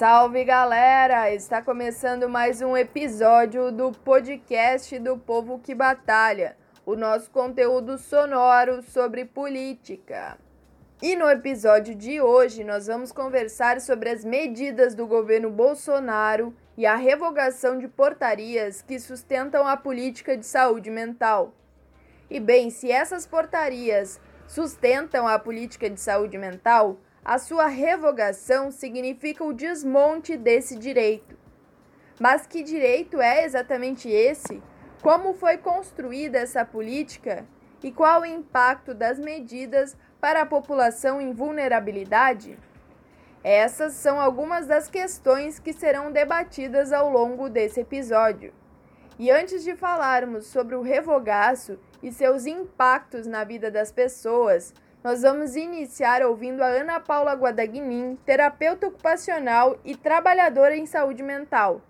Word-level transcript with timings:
Salve 0.00 0.46
galera! 0.46 1.30
Está 1.30 1.60
começando 1.60 2.26
mais 2.26 2.62
um 2.62 2.74
episódio 2.74 3.70
do 3.70 3.92
podcast 3.92 4.98
do 4.98 5.18
Povo 5.18 5.58
que 5.58 5.74
Batalha, 5.74 6.56
o 6.86 6.96
nosso 6.96 7.30
conteúdo 7.30 7.98
sonoro 7.98 8.80
sobre 8.80 9.26
política. 9.26 10.38
E 11.02 11.14
no 11.14 11.28
episódio 11.28 11.94
de 11.94 12.18
hoje 12.18 12.64
nós 12.64 12.86
vamos 12.86 13.12
conversar 13.12 13.78
sobre 13.78 14.08
as 14.08 14.24
medidas 14.24 14.94
do 14.94 15.06
governo 15.06 15.50
Bolsonaro 15.50 16.56
e 16.78 16.86
a 16.86 16.96
revogação 16.96 17.78
de 17.78 17.86
portarias 17.86 18.80
que 18.80 18.98
sustentam 18.98 19.68
a 19.68 19.76
política 19.76 20.34
de 20.34 20.46
saúde 20.46 20.88
mental. 20.88 21.52
E 22.30 22.40
bem, 22.40 22.70
se 22.70 22.90
essas 22.90 23.26
portarias 23.26 24.18
sustentam 24.48 25.28
a 25.28 25.38
política 25.38 25.90
de 25.90 26.00
saúde 26.00 26.38
mental, 26.38 26.96
a 27.24 27.38
sua 27.38 27.66
revogação 27.66 28.70
significa 28.70 29.44
o 29.44 29.52
desmonte 29.52 30.36
desse 30.36 30.76
direito. 30.76 31.36
Mas 32.18 32.46
que 32.46 32.62
direito 32.62 33.20
é 33.20 33.44
exatamente 33.44 34.08
esse? 34.08 34.62
Como 35.02 35.34
foi 35.34 35.58
construída 35.58 36.38
essa 36.38 36.64
política? 36.64 37.46
E 37.82 37.90
qual 37.90 38.22
o 38.22 38.26
impacto 38.26 38.94
das 38.94 39.18
medidas 39.18 39.96
para 40.20 40.42
a 40.42 40.46
população 40.46 41.20
em 41.20 41.32
vulnerabilidade? 41.32 42.58
Essas 43.42 43.94
são 43.94 44.20
algumas 44.20 44.66
das 44.66 44.88
questões 44.88 45.58
que 45.58 45.72
serão 45.72 46.12
debatidas 46.12 46.92
ao 46.92 47.10
longo 47.10 47.48
desse 47.48 47.80
episódio. 47.80 48.52
E 49.18 49.30
antes 49.30 49.64
de 49.64 49.74
falarmos 49.74 50.46
sobre 50.46 50.74
o 50.74 50.82
revogaço 50.82 51.78
e 52.02 52.12
seus 52.12 52.44
impactos 52.44 53.26
na 53.26 53.44
vida 53.44 53.70
das 53.70 53.90
pessoas, 53.90 54.74
nós 55.02 55.22
vamos 55.22 55.56
iniciar 55.56 56.22
ouvindo 56.22 56.62
a 56.62 56.66
Ana 56.66 57.00
Paula 57.00 57.32
Guadagnin, 57.32 58.16
terapeuta 58.24 58.86
ocupacional 58.86 59.78
e 59.82 59.96
trabalhadora 59.96 60.76
em 60.76 60.84
saúde 60.84 61.22
mental. 61.22 61.80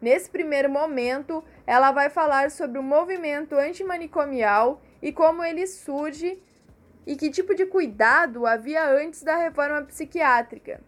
Nesse 0.00 0.28
primeiro 0.28 0.68
momento, 0.68 1.42
ela 1.66 1.92
vai 1.92 2.10
falar 2.10 2.50
sobre 2.50 2.78
o 2.78 2.82
movimento 2.82 3.54
antimanicomial 3.54 4.82
e 5.00 5.12
como 5.12 5.44
ele 5.44 5.66
surge 5.66 6.42
e 7.06 7.16
que 7.16 7.30
tipo 7.30 7.54
de 7.54 7.64
cuidado 7.64 8.44
havia 8.44 8.88
antes 8.90 9.22
da 9.22 9.36
reforma 9.36 9.82
psiquiátrica. 9.82 10.80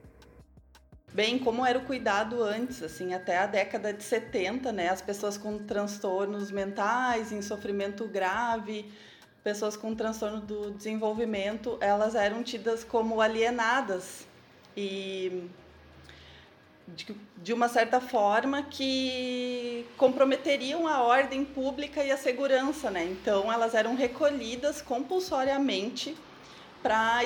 Bem, 1.13 1.41
como 1.41 1.67
era 1.67 1.79
o 1.79 1.85
cuidado 1.85 2.41
antes, 2.43 2.83
assim, 2.83 3.15
até 3.15 3.39
a 3.39 3.47
década 3.47 3.93
de 3.93 4.03
70, 4.03 4.71
né? 4.71 4.89
As 4.89 5.03
pessoas 5.03 5.37
com 5.37 5.59
transtornos 5.59 6.53
mentais, 6.53 7.33
em 7.33 7.43
sofrimento 7.43 8.07
grave, 8.07 8.93
pessoas 9.43 9.77
com 9.77 9.95
transtorno 9.95 10.41
do 10.41 10.71
desenvolvimento, 10.73 11.79
elas 11.81 12.15
eram 12.15 12.43
tidas 12.43 12.85
como 12.85 13.21
alienadas 13.21 14.27
e 14.77 15.49
de, 17.37 17.53
uma 17.53 17.69
certa 17.69 18.01
forma 18.01 18.63
que 18.65 19.87
comprometeriam 19.97 20.87
a 20.87 21.03
ordem 21.03 21.45
pública 21.45 22.03
e 22.03 22.11
a 22.11 22.17
segurança, 22.17 22.91
né? 22.91 23.05
Então 23.05 23.53
elas 23.53 23.75
eram 23.75 23.95
recolhidas 23.95 24.83
compulsoriamente 24.83 26.17
para 26.83 27.23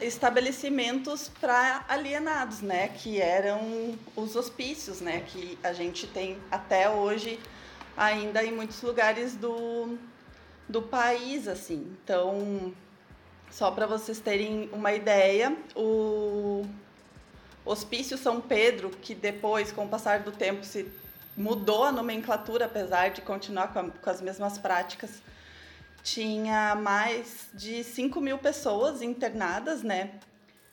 estabelecimentos 0.00 1.28
para 1.40 1.84
alienados, 1.88 2.60
né, 2.60 2.88
que 2.88 3.18
eram 3.18 3.98
os 4.14 4.36
hospícios, 4.36 5.00
né, 5.00 5.24
que 5.26 5.58
a 5.62 5.72
gente 5.72 6.06
tem 6.06 6.36
até 6.50 6.90
hoje 6.90 7.40
ainda 7.96 8.44
em 8.44 8.52
muitos 8.52 8.82
lugares 8.82 9.34
do, 9.34 9.96
do 10.72 10.82
país, 10.82 11.46
assim. 11.46 11.94
Então, 12.02 12.72
só 13.50 13.70
para 13.70 13.86
vocês 13.86 14.18
terem 14.18 14.70
uma 14.72 14.92
ideia, 14.92 15.54
o 15.76 16.64
Hospício 17.64 18.16
São 18.16 18.40
Pedro, 18.40 18.88
que 18.90 19.14
depois, 19.14 19.70
com 19.70 19.84
o 19.84 19.88
passar 19.88 20.20
do 20.20 20.32
tempo, 20.32 20.64
se 20.64 20.90
mudou 21.36 21.84
a 21.84 21.92
nomenclatura, 21.92 22.64
apesar 22.64 23.10
de 23.10 23.20
continuar 23.20 23.72
com, 23.72 23.78
a, 23.78 23.90
com 23.90 24.10
as 24.10 24.22
mesmas 24.22 24.56
práticas, 24.56 25.22
tinha 26.02 26.74
mais 26.74 27.48
de 27.54 27.84
5 27.84 28.20
mil 28.20 28.38
pessoas 28.38 29.02
internadas, 29.02 29.82
né? 29.82 30.14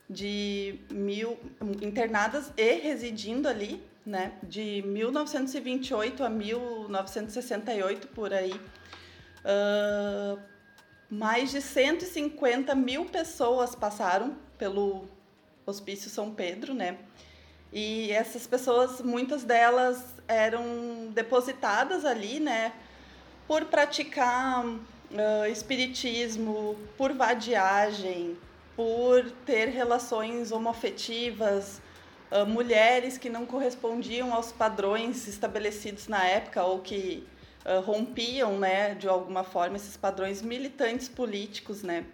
De 0.09 0.79
mil 0.89 1.37
internadas 1.81 2.51
e 2.57 2.73
residindo 2.79 3.47
ali, 3.47 3.83
né? 4.05 4.31
De 4.41 4.81
1928 4.87 6.23
a 6.23 6.29
1968 6.29 8.07
por 8.07 8.33
aí. 8.33 8.59
Uh, 9.43 10.39
mais 11.09 11.51
de 11.51 11.61
150 11.61 12.75
mil 12.75 13.05
pessoas 13.05 13.73
passaram 13.73 14.37
pelo 14.57 15.05
Hospício 15.65 16.09
São 16.09 16.31
Pedro, 16.31 16.73
né? 16.73 16.97
E 17.71 18.11
essas 18.11 18.47
pessoas, 18.47 19.01
muitas 19.01 19.43
delas 19.43 20.03
eram 20.27 21.07
depositadas 21.13 22.05
ali, 22.05 22.39
né? 22.39 22.73
Por 23.47 23.65
praticar 23.65 24.65
uh, 24.65 25.45
espiritismo, 25.51 26.75
por 26.97 27.13
vadiagem, 27.13 28.37
por 28.75 29.29
ter 29.45 29.69
relações 29.69 30.51
homofetivas, 30.51 31.81
uh, 32.31 32.45
mulheres 32.45 33.17
que 33.17 33.29
não 33.29 33.45
correspondiam 33.45 34.33
aos 34.33 34.51
padrões 34.51 35.27
estabelecidos 35.27 36.07
na 36.07 36.23
época 36.25 36.63
ou 36.63 36.79
que 36.79 37.27
uh, 37.65 37.81
rompiam, 37.81 38.57
né, 38.57 38.95
de 38.95 39.07
alguma 39.07 39.43
forma 39.43 39.75
esses 39.75 39.97
padrões 39.97 40.41
militantes 40.41 41.09
políticos, 41.09 41.83
né? 41.83 42.05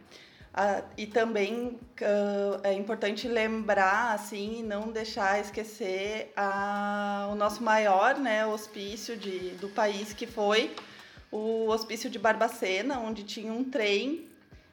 Ah, 0.58 0.82
e 0.98 1.06
também 1.06 1.78
uh, 2.00 2.62
é 2.64 2.72
importante 2.72 3.28
lembrar, 3.28 4.14
assim, 4.14 4.64
não 4.64 4.90
deixar 4.90 5.38
esquecer 5.42 6.32
a, 6.34 7.28
o 7.30 7.36
nosso 7.36 7.62
maior 7.62 8.18
né, 8.18 8.46
hospício 8.46 9.18
de, 9.18 9.50
do 9.56 9.68
país, 9.68 10.14
que 10.14 10.26
foi 10.26 10.74
o 11.30 11.68
hospício 11.68 12.10
de 12.10 12.18
Barbacena, 12.18 13.00
onde 13.00 13.26
tinha 13.26 13.52
um 13.52 13.66
trem 13.66 14.30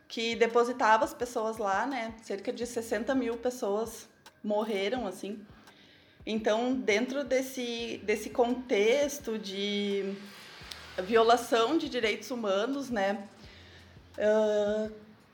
que 0.06 0.36
depositava 0.36 1.04
as 1.04 1.12
pessoas 1.12 1.58
lá, 1.58 1.84
né? 1.84 2.14
Cerca 2.22 2.52
de 2.52 2.64
60 2.64 3.12
mil 3.16 3.36
pessoas 3.36 4.08
morreram, 4.44 5.04
assim. 5.04 5.44
Então, 6.24 6.74
dentro 6.74 7.24
desse, 7.24 8.00
desse 8.04 8.30
contexto 8.30 9.36
de 9.36 10.14
violação 10.98 11.78
de 11.78 11.88
direitos 11.88 12.30
humanos, 12.30 12.90
né? 12.90 13.26
Uh, 14.18 14.92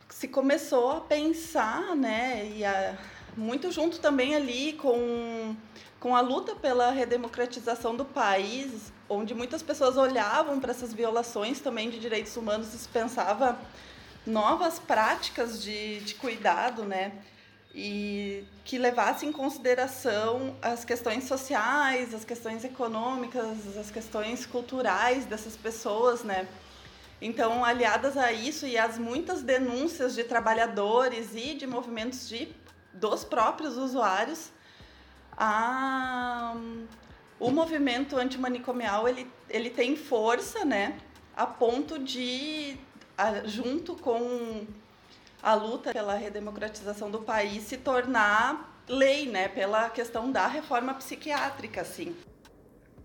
se 0.09 0.29
começou 0.29 0.93
a 0.93 1.01
pensar, 1.01 1.97
né? 1.97 2.53
E 2.55 2.65
a, 2.65 2.97
muito 3.37 3.71
junto 3.71 3.99
também 3.99 4.35
ali 4.35 4.75
com, 4.75 5.57
com 5.99 6.15
a 6.15 6.21
luta 6.21 6.55
pela 6.55 6.91
redemocratização 6.91 7.97
do 7.97 8.05
país, 8.05 8.93
onde 9.09 9.35
muitas 9.35 9.63
pessoas 9.63 9.97
olhavam 9.97 10.61
para 10.61 10.71
essas 10.71 10.93
violações 10.93 11.61
também 11.61 11.91
de 11.91 11.99
direitos 11.99 12.37
humanos 12.37 12.75
e 12.75 12.89
pensava 12.89 13.59
novas 14.27 14.79
práticas 14.79 15.63
de, 15.63 16.01
de 16.01 16.15
cuidado, 16.15 16.85
né? 16.85 17.13
E 17.75 18.45
que 18.65 18.79
levassem 18.79 19.29
em 19.29 19.33
consideração 19.33 20.57
as 20.61 20.85
questões 20.85 21.25
sociais, 21.25 22.15
as 22.15 22.25
questões 22.25 22.65
econômicas, 22.65 23.77
as 23.77 23.91
questões 23.91 24.47
culturais 24.47 25.27
dessas 25.27 25.57
pessoas, 25.57 26.25
né? 26.25 26.49
Então, 27.21 27.65
aliadas 27.65 28.17
a 28.17 28.33
isso 28.33 28.67
e 28.67 28.79
às 28.79 28.97
muitas 28.97 29.43
denúncias 29.43 30.15
de 30.15 30.23
trabalhadores 30.25 31.35
e 31.35 31.55
de 31.55 31.67
movimentos 31.67 32.29
de, 32.29 32.49
dos 32.93 33.25
próprios 33.25 33.77
usuários, 33.77 34.51
a, 35.37 36.55
o 37.39 37.51
movimento 37.51 38.17
antimanicomial 38.17 39.09
ele, 39.09 39.31
ele 39.49 39.71
tem 39.71 39.97
força, 39.97 40.65
né, 40.65 40.99
a 41.37 41.47
ponto 41.47 41.99
de, 41.99 42.77
a, 43.17 43.47
junto 43.47 43.95
com 43.97 44.67
a 45.49 45.55
luta 45.55 45.95
pela 45.95 46.15
redemocratização 46.15 47.11
do 47.11 47.21
país, 47.21 47.63
se 47.63 47.79
tornar 47.79 48.83
lei, 48.87 49.31
né, 49.31 49.49
pela 49.49 49.89
questão 49.89 50.31
da 50.31 50.47
reforma 50.47 50.93
psiquiátrica, 50.93 51.81
assim. 51.81 52.15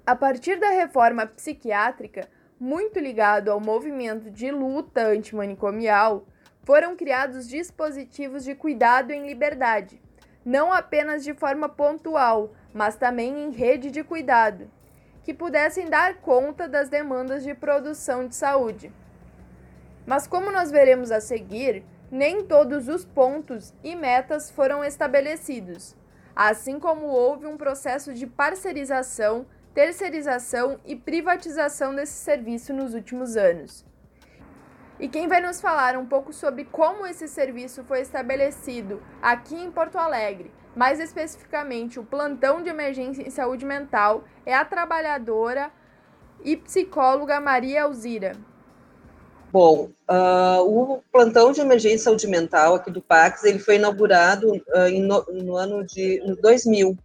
A 0.05 0.13
partir 0.13 0.59
da 0.59 0.69
reforma 0.69 1.25
psiquiátrica, 1.25 2.29
muito 2.59 2.99
ligado 2.99 3.49
ao 3.49 3.61
movimento 3.61 4.29
de 4.29 4.51
luta 4.51 5.07
antimanicomial, 5.07 6.25
foram 6.65 6.97
criados 6.97 7.47
dispositivos 7.47 8.43
de 8.43 8.53
cuidado 8.53 9.11
em 9.11 9.25
liberdade, 9.25 10.01
não 10.43 10.73
apenas 10.73 11.23
de 11.23 11.33
forma 11.33 11.69
pontual, 11.69 12.53
mas 12.73 12.97
também 12.97 13.45
em 13.45 13.51
rede 13.51 13.89
de 13.89 14.03
cuidado, 14.03 14.69
que 15.23 15.33
pudessem 15.33 15.89
dar 15.89 16.15
conta 16.15 16.67
das 16.67 16.89
demandas 16.89 17.41
de 17.41 17.53
produção 17.53 18.27
de 18.27 18.35
saúde. 18.35 18.91
Mas, 20.05 20.27
como 20.27 20.51
nós 20.51 20.69
veremos 20.69 21.09
a 21.09 21.21
seguir, 21.21 21.85
nem 22.13 22.45
todos 22.45 22.87
os 22.87 23.03
pontos 23.03 23.73
e 23.83 23.95
metas 23.95 24.51
foram 24.51 24.83
estabelecidos, 24.83 25.95
assim 26.35 26.79
como 26.79 27.07
houve 27.07 27.47
um 27.47 27.57
processo 27.57 28.13
de 28.13 28.27
parcerização, 28.27 29.47
terceirização 29.73 30.79
e 30.85 30.95
privatização 30.95 31.95
desse 31.95 32.13
serviço 32.13 32.71
nos 32.71 32.93
últimos 32.93 33.35
anos. 33.35 33.83
E 34.99 35.09
quem 35.09 35.27
vai 35.27 35.41
nos 35.41 35.59
falar 35.59 35.97
um 35.97 36.05
pouco 36.05 36.31
sobre 36.31 36.65
como 36.65 37.07
esse 37.07 37.27
serviço 37.27 37.83
foi 37.83 38.01
estabelecido 38.01 39.01
aqui 39.19 39.55
em 39.55 39.71
Porto 39.71 39.97
Alegre 39.97 40.51
Mais 40.75 40.99
especificamente, 40.99 41.99
o 41.99 42.03
plantão 42.03 42.61
de 42.61 42.69
emergência 42.69 43.23
em 43.23 43.31
saúde 43.31 43.65
mental 43.65 44.23
é 44.45 44.53
a 44.53 44.63
trabalhadora 44.63 45.71
e 46.43 46.55
psicóloga 46.55 47.39
Maria 47.39 47.83
Alzira. 47.83 48.33
Bom, 49.53 49.91
uh, 50.09 50.63
o 50.63 51.03
plantão 51.11 51.51
de 51.51 51.61
emergência 51.61 51.93
em 51.93 51.99
saúde 51.99 52.25
mental 52.25 52.73
aqui 52.73 52.89
do 52.89 53.03
Pax, 53.03 53.43
ele 53.43 53.59
foi 53.59 53.75
inaugurado 53.75 54.51
uh, 54.51 54.99
no, 54.99 55.43
no, 55.43 55.55
ano 55.55 55.85
de 55.85 56.19
no 56.25 56.35
2000, 56.35 56.97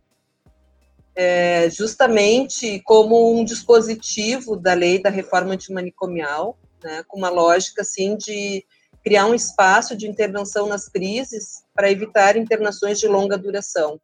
é, 1.15 1.69
justamente 1.69 2.81
como 2.87 3.39
um 3.39 3.45
dispositivo 3.45 4.57
da 4.57 4.73
lei 4.73 4.99
da 4.99 5.11
reforma 5.11 5.53
antimanicomial, 5.53 6.57
né, 6.83 7.05
com 7.07 7.19
uma 7.19 7.29
lógica 7.29 7.83
assim 7.83 8.17
de 8.17 8.65
criar 9.05 9.27
um 9.27 9.35
espaço 9.35 9.95
de 9.95 10.09
intervenção 10.09 10.67
nas 10.69 10.89
crises 10.89 11.65
para 11.75 11.91
evitar 11.91 12.35
internações 12.35 12.99
de 12.99 13.07
longa 13.07 13.37
duração. 13.37 14.01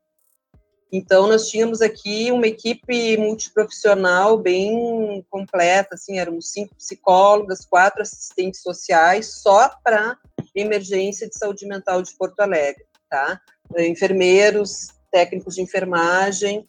Então, 0.96 1.26
nós 1.26 1.48
tínhamos 1.48 1.82
aqui 1.82 2.30
uma 2.30 2.46
equipe 2.46 3.16
multiprofissional 3.16 4.38
bem 4.38 5.26
completa, 5.28 5.96
assim, 5.96 6.20
éramos 6.20 6.52
cinco 6.52 6.72
psicólogas, 6.76 7.66
quatro 7.66 8.00
assistentes 8.00 8.62
sociais, 8.62 9.42
só 9.42 9.70
para 9.82 10.16
emergência 10.54 11.28
de 11.28 11.36
saúde 11.36 11.66
mental 11.66 12.00
de 12.00 12.14
Porto 12.14 12.38
Alegre, 12.38 12.84
tá? 13.10 13.40
Enfermeiros, 13.76 14.86
técnicos 15.10 15.56
de 15.56 15.62
enfermagem, 15.62 16.64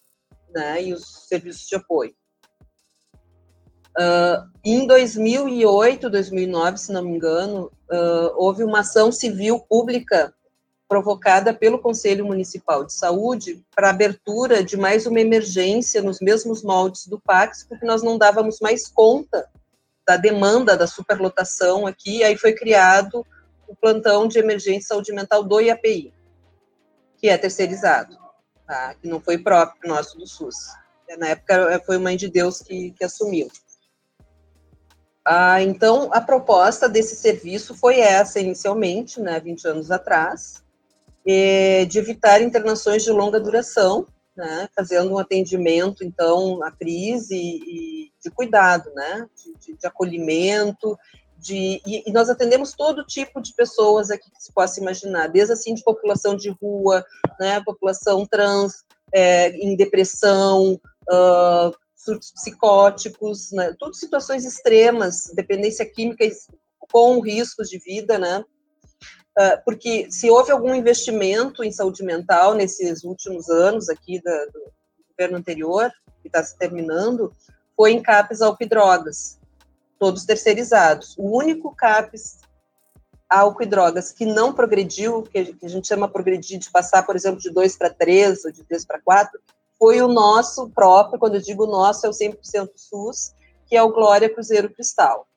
né, 0.49 0.81
e 0.81 0.91
os 0.91 1.27
serviços 1.27 1.67
de 1.67 1.75
apoio. 1.75 2.15
Uh, 3.95 4.49
em 4.63 4.87
2008, 4.87 6.09
2009, 6.09 6.77
se 6.79 6.91
não 6.91 7.03
me 7.03 7.11
engano, 7.11 7.71
uh, 7.91 8.33
houve 8.37 8.63
uma 8.63 8.79
ação 8.79 9.11
civil 9.11 9.59
pública 9.59 10.33
provocada 10.95 11.53
pelo 11.53 11.77
Conselho 11.77 12.25
Municipal 12.25 12.85
de 12.85 12.93
Saúde 12.93 13.61
para 13.75 13.89
abertura 13.89 14.63
de 14.63 14.77
mais 14.77 15.05
uma 15.05 15.19
emergência 15.19 16.01
nos 16.01 16.21
mesmos 16.21 16.63
moldes 16.63 17.05
do 17.05 17.19
Pax, 17.19 17.65
porque 17.67 17.85
nós 17.85 18.01
não 18.01 18.17
dávamos 18.17 18.61
mais 18.61 18.87
conta 18.87 19.45
da 20.07 20.15
demanda 20.15 20.77
da 20.77 20.87
superlotação 20.87 21.85
aqui, 21.85 22.23
aí 22.23 22.37
foi 22.37 22.53
criado 22.53 23.25
o 23.67 23.75
plantão 23.75 24.25
de 24.25 24.39
emergência 24.39 24.87
saúde 24.87 25.11
mental 25.11 25.43
do 25.43 25.59
IAPI, 25.59 26.13
que 27.17 27.27
é 27.27 27.37
terceirizado 27.37 28.17
tá? 28.65 28.95
que 28.95 29.05
não 29.05 29.19
foi 29.19 29.37
próprio 29.37 29.89
nosso 29.89 30.17
do 30.17 30.25
SUS. 30.25 30.55
Na 31.19 31.27
época 31.27 31.83
foi 31.85 31.97
Mãe 31.97 32.15
de 32.15 32.29
Deus 32.29 32.61
que, 32.61 32.91
que 32.91 33.03
assumiu. 33.03 33.49
Ah, 35.25 35.61
então, 35.61 36.09
a 36.13 36.21
proposta 36.21 36.87
desse 36.87 37.17
serviço 37.17 37.75
foi 37.75 37.99
essa, 37.99 38.39
inicialmente, 38.39 39.19
né, 39.19 39.41
20 39.41 39.67
anos 39.67 39.91
atrás, 39.91 40.63
de 41.25 41.97
evitar 41.97 42.41
internações 42.41 43.03
de 43.03 43.11
longa 43.11 43.39
duração, 43.39 44.05
né, 44.35 44.67
fazendo 44.75 45.13
um 45.13 45.17
atendimento, 45.17 46.03
então, 46.03 46.61
à 46.61 46.71
crise 46.71 47.35
e, 47.35 48.11
de 48.21 48.29
cuidado, 48.29 48.91
né, 48.93 49.27
de, 49.35 49.53
de, 49.59 49.77
de 49.77 49.87
acolhimento, 49.87 50.97
de, 51.37 51.81
e, 51.85 52.03
e, 52.07 52.11
nós 52.11 52.29
atendemos 52.29 52.73
todo 52.73 53.05
tipo 53.05 53.41
de 53.41 53.53
pessoas 53.53 54.09
aqui 54.09 54.29
que 54.31 54.43
se 54.43 54.51
possa 54.53 54.79
imaginar, 54.79 55.27
desde 55.27 55.53
assim 55.53 55.73
de 55.73 55.83
população 55.83 56.35
de 56.35 56.49
rua, 56.49 57.05
né, 57.39 57.61
população 57.63 58.25
trans, 58.25 58.83
é, 59.13 59.49
em 59.51 59.75
depressão, 59.75 60.79
uh, 61.09 61.75
surtos 61.95 62.31
psicóticos, 62.31 63.51
né, 63.51 63.73
tudo 63.79 63.95
situações 63.95 64.43
extremas, 64.43 65.31
dependência 65.33 65.85
química 65.85 66.25
com 66.91 67.19
riscos 67.19 67.69
de 67.69 67.77
vida, 67.77 68.17
né, 68.17 68.43
porque 69.63 70.09
se 70.09 70.29
houve 70.29 70.51
algum 70.51 70.73
investimento 70.73 71.63
em 71.63 71.71
saúde 71.71 72.03
mental 72.03 72.53
nesses 72.53 73.03
últimos 73.03 73.49
anos 73.49 73.89
aqui 73.89 74.21
da, 74.21 74.45
do 74.45 74.71
governo 75.09 75.37
anterior, 75.37 75.91
que 76.21 76.27
está 76.27 76.43
se 76.43 76.57
terminando, 76.57 77.33
foi 77.75 77.91
em 77.91 78.01
CAPES 78.01 78.41
alpidrogas, 78.41 79.39
todos 79.99 80.25
terceirizados. 80.25 81.15
O 81.17 81.37
único 81.37 81.75
CAPES 81.75 82.39
álcool 83.29 83.63
e 83.63 83.65
drogas 83.65 84.11
que 84.11 84.25
não 84.25 84.53
progrediu, 84.53 85.23
que 85.23 85.55
a 85.61 85.67
gente 85.67 85.87
chama 85.87 86.07
progredir 86.07 86.59
de 86.59 86.69
passar, 86.69 87.03
por 87.03 87.15
exemplo, 87.15 87.39
de 87.39 87.49
2 87.49 87.77
para 87.77 87.89
3 87.89 88.45
ou 88.45 88.51
de 88.51 88.63
3 88.63 88.85
para 88.85 89.01
4, 89.01 89.39
foi 89.77 90.01
o 90.01 90.07
nosso 90.07 90.69
próprio, 90.69 91.19
quando 91.19 91.35
eu 91.35 91.41
digo 91.41 91.65
nosso, 91.65 92.05
é 92.05 92.09
o 92.09 92.13
100% 92.13 92.69
SUS, 92.75 93.33
que 93.67 93.75
é 93.75 93.83
o 93.83 93.91
Glória 93.91 94.29
Cruzeiro 94.29 94.69
Cristal. 94.69 95.27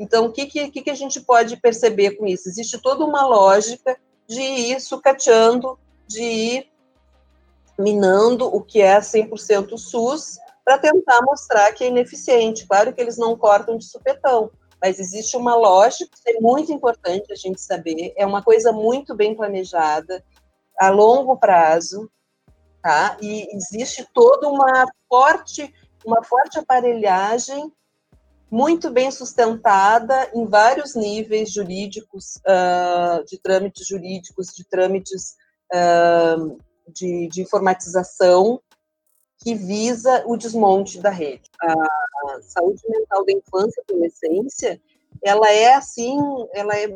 Então, 0.00 0.24
o 0.24 0.32
que, 0.32 0.46
que, 0.46 0.70
que 0.70 0.90
a 0.90 0.94
gente 0.94 1.20
pode 1.20 1.58
perceber 1.58 2.12
com 2.12 2.26
isso? 2.26 2.48
Existe 2.48 2.80
toda 2.80 3.04
uma 3.04 3.26
lógica 3.26 4.00
de 4.26 4.40
ir 4.40 4.80
sucateando, 4.80 5.78
de 6.08 6.22
ir 6.22 6.70
minando 7.78 8.46
o 8.46 8.62
que 8.62 8.80
é 8.80 8.98
100% 8.98 9.76
SUS 9.76 10.38
para 10.64 10.78
tentar 10.78 11.20
mostrar 11.22 11.70
que 11.72 11.84
é 11.84 11.88
ineficiente. 11.88 12.66
Claro 12.66 12.94
que 12.94 13.00
eles 13.00 13.18
não 13.18 13.36
cortam 13.36 13.76
de 13.76 13.84
supetão, 13.84 14.50
mas 14.80 14.98
existe 14.98 15.36
uma 15.36 15.54
lógica 15.54 16.10
que 16.24 16.30
é 16.30 16.40
muito 16.40 16.72
importante 16.72 17.30
a 17.30 17.36
gente 17.36 17.60
saber, 17.60 18.14
é 18.16 18.24
uma 18.24 18.42
coisa 18.42 18.72
muito 18.72 19.14
bem 19.14 19.34
planejada, 19.34 20.24
a 20.78 20.88
longo 20.88 21.36
prazo, 21.36 22.10
tá? 22.82 23.18
E 23.20 23.54
existe 23.54 24.08
toda 24.14 24.48
uma 24.48 24.86
forte, 25.10 25.70
uma 26.06 26.24
forte 26.24 26.58
aparelhagem 26.58 27.70
muito 28.50 28.90
bem 28.90 29.10
sustentada 29.10 30.28
em 30.34 30.44
vários 30.44 30.94
níveis 30.96 31.52
jurídicos, 31.52 32.36
uh, 32.38 33.24
de 33.24 33.38
trâmites 33.38 33.86
jurídicos, 33.86 34.48
de 34.48 34.64
trâmites 34.64 35.36
uh, 35.72 36.58
de, 36.88 37.28
de 37.28 37.42
informatização, 37.42 38.60
que 39.42 39.54
visa 39.54 40.24
o 40.26 40.36
desmonte 40.36 41.00
da 41.00 41.10
rede. 41.10 41.48
A 41.62 42.42
saúde 42.42 42.82
mental 42.88 43.24
da 43.24 43.32
infância 43.32 43.80
e 43.80 43.92
adolescência, 43.92 44.80
ela 45.24 45.50
é 45.50 45.74
assim, 45.74 46.18
ela 46.52 46.76
é, 46.76 46.86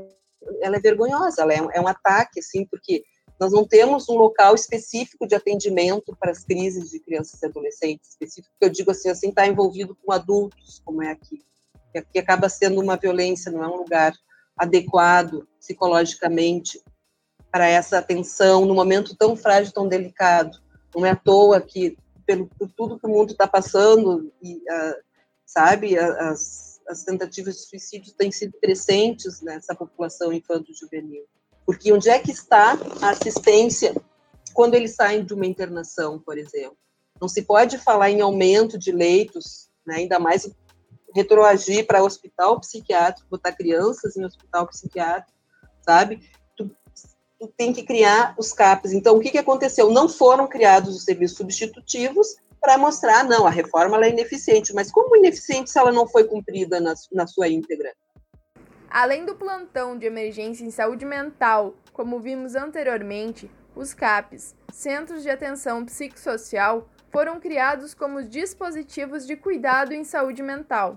ela 0.60 0.76
é 0.76 0.80
vergonhosa, 0.80 1.42
ela 1.42 1.52
é, 1.52 1.58
é 1.74 1.80
um 1.80 1.88
ataque, 1.88 2.40
assim, 2.40 2.66
porque 2.66 3.04
nós 3.38 3.52
não 3.52 3.66
temos 3.66 4.08
um 4.08 4.14
local 4.14 4.54
específico 4.54 5.26
de 5.26 5.34
atendimento 5.34 6.16
para 6.18 6.30
as 6.30 6.44
crises 6.44 6.90
de 6.90 7.00
crianças 7.00 7.42
e 7.42 7.46
adolescentes, 7.46 8.10
específico, 8.10 8.54
que 8.58 8.64
eu 8.64 8.70
digo 8.70 8.90
assim, 8.90 9.08
assim, 9.08 9.28
está 9.28 9.46
envolvido 9.46 9.96
com 9.96 10.12
adultos, 10.12 10.80
como 10.84 11.02
é 11.02 11.10
aqui. 11.10 11.44
Que 11.92 11.98
aqui 11.98 12.18
acaba 12.18 12.48
sendo 12.48 12.80
uma 12.80 12.96
violência, 12.96 13.50
não 13.50 13.62
é 13.62 13.68
um 13.68 13.76
lugar 13.76 14.14
adequado 14.56 15.48
psicologicamente 15.58 16.80
para 17.50 17.68
essa 17.68 17.98
atenção 17.98 18.64
no 18.64 18.74
momento 18.74 19.16
tão 19.16 19.36
frágil, 19.36 19.72
tão 19.72 19.88
delicado. 19.88 20.58
Não 20.94 21.04
é 21.04 21.10
à 21.10 21.16
toa 21.16 21.60
que 21.60 21.96
pelo, 22.24 22.46
por 22.46 22.70
tudo 22.70 22.98
que 22.98 23.06
o 23.06 23.10
mundo 23.10 23.32
está 23.32 23.46
passando, 23.46 24.32
e, 24.42 24.56
uh, 24.56 24.96
sabe, 25.44 25.98
as, 25.98 26.80
as 26.88 27.04
tentativas 27.04 27.56
de 27.56 27.62
suicídio 27.62 28.12
têm 28.14 28.32
sido 28.32 28.58
crescentes 28.60 29.40
nessa 29.42 29.74
população 29.74 30.32
infanto-juvenil. 30.32 31.24
Porque 31.66 31.92
onde 31.92 32.08
é 32.08 32.18
que 32.18 32.30
está 32.30 32.78
a 33.00 33.10
assistência 33.10 33.94
quando 34.52 34.74
eles 34.74 34.94
saem 34.94 35.24
de 35.24 35.34
uma 35.34 35.46
internação, 35.46 36.18
por 36.18 36.38
exemplo? 36.38 36.76
Não 37.20 37.28
se 37.28 37.42
pode 37.42 37.78
falar 37.78 38.10
em 38.10 38.20
aumento 38.20 38.78
de 38.78 38.92
leitos, 38.92 39.68
né, 39.86 39.96
ainda 39.96 40.18
mais 40.18 40.50
retroagir 41.14 41.86
para 41.86 42.02
hospital 42.02 42.58
psiquiátrico, 42.60 43.28
botar 43.30 43.52
crianças 43.52 44.16
em 44.16 44.24
hospital 44.24 44.66
psiquiátrico, 44.66 45.38
sabe? 45.82 46.20
tu 47.46 47.52
tem 47.56 47.72
que 47.72 47.82
criar 47.82 48.34
os 48.38 48.52
CAPs. 48.52 48.92
Então, 48.92 49.16
o 49.16 49.20
que, 49.20 49.30
que 49.30 49.38
aconteceu? 49.38 49.90
Não 49.90 50.08
foram 50.08 50.48
criados 50.48 50.96
os 50.96 51.04
serviços 51.04 51.36
substitutivos 51.36 52.36
para 52.60 52.78
mostrar, 52.78 53.24
não, 53.24 53.46
a 53.46 53.50
reforma 53.50 54.02
é 54.04 54.10
ineficiente. 54.10 54.72
Mas 54.74 54.90
como 54.90 55.16
ineficiente 55.16 55.70
se 55.70 55.78
ela 55.78 55.92
não 55.92 56.06
foi 56.06 56.24
cumprida 56.24 56.80
na, 56.80 56.94
na 57.12 57.26
sua 57.26 57.48
íntegra? 57.48 57.92
Além 58.94 59.26
do 59.26 59.34
plantão 59.34 59.98
de 59.98 60.06
emergência 60.06 60.64
em 60.64 60.70
saúde 60.70 61.04
mental, 61.04 61.74
como 61.92 62.20
vimos 62.20 62.54
anteriormente, 62.54 63.50
os 63.74 63.92
CAPs, 63.92 64.54
Centros 64.72 65.24
de 65.24 65.28
Atenção 65.28 65.84
Psicossocial, 65.84 66.88
foram 67.10 67.40
criados 67.40 67.92
como 67.92 68.22
dispositivos 68.22 69.26
de 69.26 69.34
cuidado 69.34 69.92
em 69.92 70.04
saúde 70.04 70.44
mental. 70.44 70.96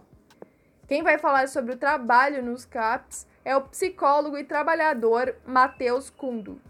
Quem 0.88 1.02
vai 1.02 1.18
falar 1.18 1.48
sobre 1.48 1.74
o 1.74 1.78
trabalho 1.78 2.44
nos 2.44 2.66
CAPs 2.66 3.26
é 3.44 3.58
o 3.58 3.64
psicólogo 3.64 4.38
e 4.38 4.44
trabalhador 4.44 5.36
Matheus 5.44 6.12
Kundo. 6.12 6.62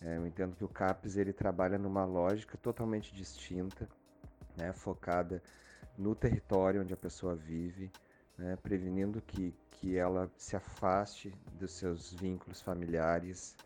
É, 0.00 0.16
eu 0.16 0.26
entendo 0.26 0.56
que 0.56 0.64
o 0.64 0.68
CAPES 0.68 1.18
ele 1.18 1.34
trabalha 1.34 1.76
numa 1.76 2.06
lógica 2.06 2.56
totalmente 2.56 3.14
distinta, 3.14 3.86
né, 4.56 4.72
focada 4.72 5.42
no 5.98 6.14
território 6.14 6.80
onde 6.80 6.94
a 6.94 6.96
pessoa 6.96 7.34
vive, 7.34 7.92
né, 8.38 8.56
prevenindo 8.62 9.20
que, 9.20 9.52
que 9.72 9.96
ela 9.96 10.30
se 10.36 10.56
afaste 10.56 11.30
dos 11.58 11.72
seus 11.72 12.12
vínculos 12.12 12.62
familiares, 12.62 13.56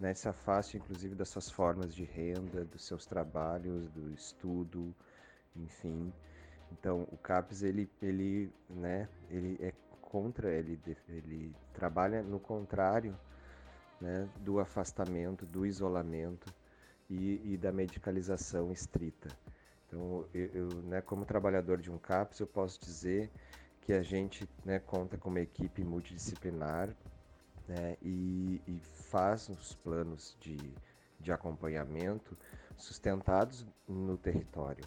né, 0.00 0.14
se 0.14 0.28
afaste 0.28 0.76
inclusive 0.78 1.14
das 1.14 1.28
suas 1.28 1.50
formas 1.50 1.94
de 1.94 2.04
renda, 2.04 2.64
dos 2.64 2.84
seus 2.86 3.06
trabalhos, 3.06 3.88
do 3.90 4.10
estudo, 4.10 4.94
enfim. 5.54 6.12
Então, 6.72 7.06
o 7.12 7.18
CAPES 7.18 7.62
ele, 7.62 7.90
ele, 8.00 8.50
né, 8.70 9.06
ele 9.30 9.58
é 9.60 9.72
contra, 10.00 10.50
ele, 10.50 10.80
ele 11.08 11.54
trabalha 11.74 12.22
no 12.22 12.40
contrário 12.40 13.16
né, 14.00 14.28
do 14.40 14.58
afastamento, 14.58 15.46
do 15.46 15.64
isolamento 15.64 16.52
e, 17.08 17.52
e 17.52 17.56
da 17.56 17.70
medicalização 17.70 18.72
estrita. 18.72 19.30
Então, 19.86 20.26
eu, 20.34 20.46
eu, 20.54 20.66
né, 20.82 21.00
como 21.02 21.24
trabalhador 21.26 21.78
de 21.78 21.90
um 21.90 21.98
CAPS, 21.98 22.40
eu 22.40 22.46
posso 22.46 22.80
dizer 22.80 23.30
que 23.82 23.92
a 23.92 24.02
gente 24.02 24.48
né, 24.64 24.78
conta 24.78 25.18
com 25.18 25.28
uma 25.28 25.40
equipe 25.40 25.84
multidisciplinar 25.84 26.88
né, 27.66 27.96
e, 28.00 28.62
e, 28.66 28.80
faz 28.80 29.48
os 29.48 29.74
planos 29.74 30.36
de, 30.40 30.56
de 31.20 31.32
acompanhamento 31.32 32.38
sustentados 32.76 33.66
no 33.86 34.16
território, 34.16 34.84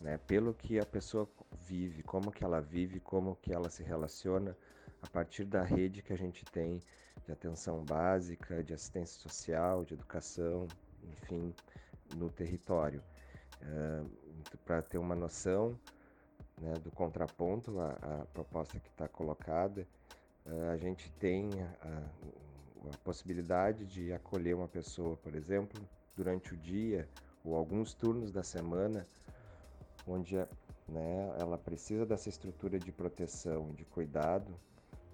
né, 0.00 0.18
pelo 0.26 0.54
que 0.54 0.80
a 0.80 0.86
pessoa 0.86 1.28
vive, 1.66 2.02
como 2.02 2.32
que 2.32 2.42
ela 2.42 2.60
vive, 2.60 2.98
como 2.98 3.36
que 3.36 3.52
ela 3.52 3.68
se 3.68 3.82
relaciona 3.82 4.56
a 5.02 5.06
partir 5.06 5.44
da 5.44 5.62
rede 5.62 6.02
que 6.02 6.12
a 6.12 6.18
gente 6.18 6.44
tem 6.46 6.80
de 7.26 7.32
atenção 7.32 7.84
básica, 7.84 8.64
de 8.64 8.72
assistência 8.72 9.20
social, 9.20 9.84
de 9.84 9.94
educação, 9.94 10.66
enfim, 11.04 11.54
no 12.16 12.30
território. 12.30 13.02
Uh, 13.62 14.10
Para 14.64 14.80
ter 14.80 14.96
uma 14.96 15.14
noção 15.14 15.78
né, 16.60 16.74
do 16.78 16.90
contraponto 16.90 17.80
à, 17.80 17.90
à 17.90 18.26
proposta 18.32 18.78
que 18.78 18.88
está 18.90 19.08
colocada, 19.08 19.86
uh, 20.46 20.70
a 20.70 20.76
gente 20.76 21.10
tem 21.12 21.62
a, 21.62 22.02
a 22.90 22.96
possibilidade 23.02 23.86
de 23.86 24.12
acolher 24.12 24.54
uma 24.54 24.68
pessoa, 24.68 25.16
por 25.16 25.34
exemplo, 25.34 25.80
durante 26.14 26.54
o 26.54 26.56
dia 26.56 27.08
ou 27.42 27.56
alguns 27.56 27.94
turnos 27.94 28.30
da 28.30 28.42
semana, 28.42 29.08
onde 30.06 30.36
né, 30.88 31.34
ela 31.38 31.56
precisa 31.56 32.04
dessa 32.04 32.28
estrutura 32.28 32.78
de 32.78 32.92
proteção, 32.92 33.72
de 33.72 33.84
cuidado, 33.84 34.54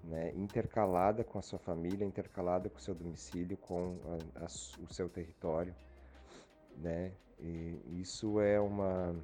né, 0.03 0.33
intercalada 0.35 1.23
com 1.23 1.39
a 1.39 1.43
sua 1.43 1.59
família, 1.59 2.05
intercalada 2.05 2.69
com 2.69 2.79
o 2.79 2.81
seu 2.81 2.95
domicílio, 2.95 3.57
com 3.57 3.99
a, 4.35 4.45
a, 4.45 4.47
o 4.47 4.93
seu 4.93 5.09
território, 5.09 5.75
né? 6.77 7.13
E 7.39 8.01
isso 8.01 8.41
é 8.41 8.59
uma 8.59 9.15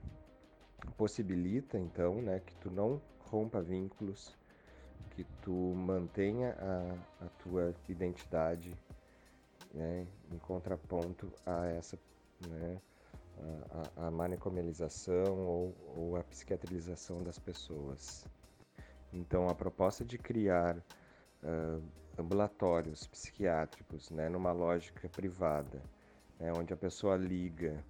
possibilita 0.96 1.78
então, 1.78 2.20
né, 2.22 2.40
que 2.40 2.54
tu 2.56 2.70
não 2.70 3.00
rompa 3.30 3.60
vínculos, 3.60 4.36
que 5.10 5.24
tu 5.42 5.52
mantenha 5.74 6.56
a, 6.58 7.24
a 7.26 7.28
tua 7.42 7.74
identidade, 7.88 8.76
né, 9.72 10.06
em 10.30 10.38
contraponto 10.38 11.32
a 11.46 11.66
essa, 11.66 11.98
né, 12.40 12.80
a, 13.96 14.06
a 14.06 14.10
manicomialização 14.10 15.38
ou, 15.46 15.74
ou 15.96 16.16
a 16.16 16.24
psiquiatrização 16.24 17.22
das 17.22 17.38
pessoas. 17.38 18.26
Então, 19.12 19.48
a 19.48 19.54
proposta 19.54 20.04
de 20.04 20.16
criar 20.18 20.76
uh, 20.76 21.82
ambulatórios 22.18 23.06
psiquiátricos 23.06 24.10
né, 24.10 24.28
numa 24.28 24.52
lógica 24.52 25.08
privada, 25.08 25.82
né, 26.38 26.52
onde 26.56 26.72
a 26.72 26.76
pessoa 26.76 27.16
liga, 27.16 27.82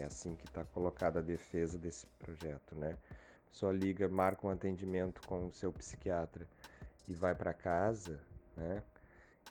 é 0.00 0.04
assim 0.04 0.34
que 0.34 0.46
está 0.46 0.64
colocada 0.64 1.20
a 1.20 1.22
defesa 1.22 1.78
desse 1.78 2.06
projeto, 2.18 2.74
né? 2.74 2.96
Pessoa 3.50 3.72
liga, 3.72 4.08
marca 4.08 4.46
um 4.46 4.50
atendimento 4.50 5.22
com 5.22 5.46
o 5.46 5.52
seu 5.52 5.72
psiquiatra 5.72 6.46
e 7.06 7.14
vai 7.14 7.34
para 7.34 7.54
casa, 7.54 8.20
né? 8.56 8.82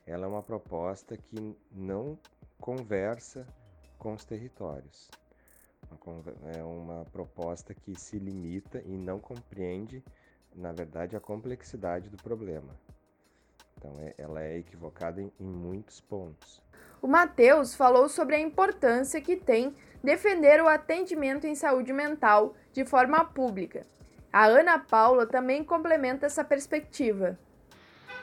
Ela 0.05 0.25
é 0.25 0.29
uma 0.29 0.43
proposta 0.43 1.15
que 1.15 1.57
não 1.71 2.19
conversa 2.59 3.47
com 3.97 4.13
os 4.13 4.25
territórios. 4.25 5.09
É 6.57 6.63
uma 6.63 7.05
proposta 7.05 7.73
que 7.73 7.95
se 7.95 8.17
limita 8.17 8.81
e 8.85 8.97
não 8.97 9.19
compreende 9.19 10.03
na 10.55 10.71
verdade, 10.71 11.15
a 11.15 11.19
complexidade 11.19 12.09
do 12.09 12.17
problema. 12.17 12.75
Então, 13.77 13.99
é, 13.99 14.13
ela 14.17 14.41
é 14.43 14.57
equivocada 14.57 15.21
em 15.21 15.31
muitos 15.39 15.99
pontos. 15.99 16.61
O 17.03 17.07
Matheus 17.07 17.75
falou 17.75 18.07
sobre 18.07 18.37
a 18.37 18.39
importância 18.39 19.19
que 19.19 19.35
tem 19.35 19.75
defender 20.01 20.63
o 20.63 20.69
atendimento 20.69 21.45
em 21.45 21.53
saúde 21.53 21.91
mental 21.91 22.55
de 22.71 22.85
forma 22.85 23.25
pública. 23.25 23.85
A 24.31 24.45
Ana 24.45 24.79
Paula 24.79 25.25
também 25.27 25.65
complementa 25.65 26.25
essa 26.25 26.45
perspectiva. 26.45 27.37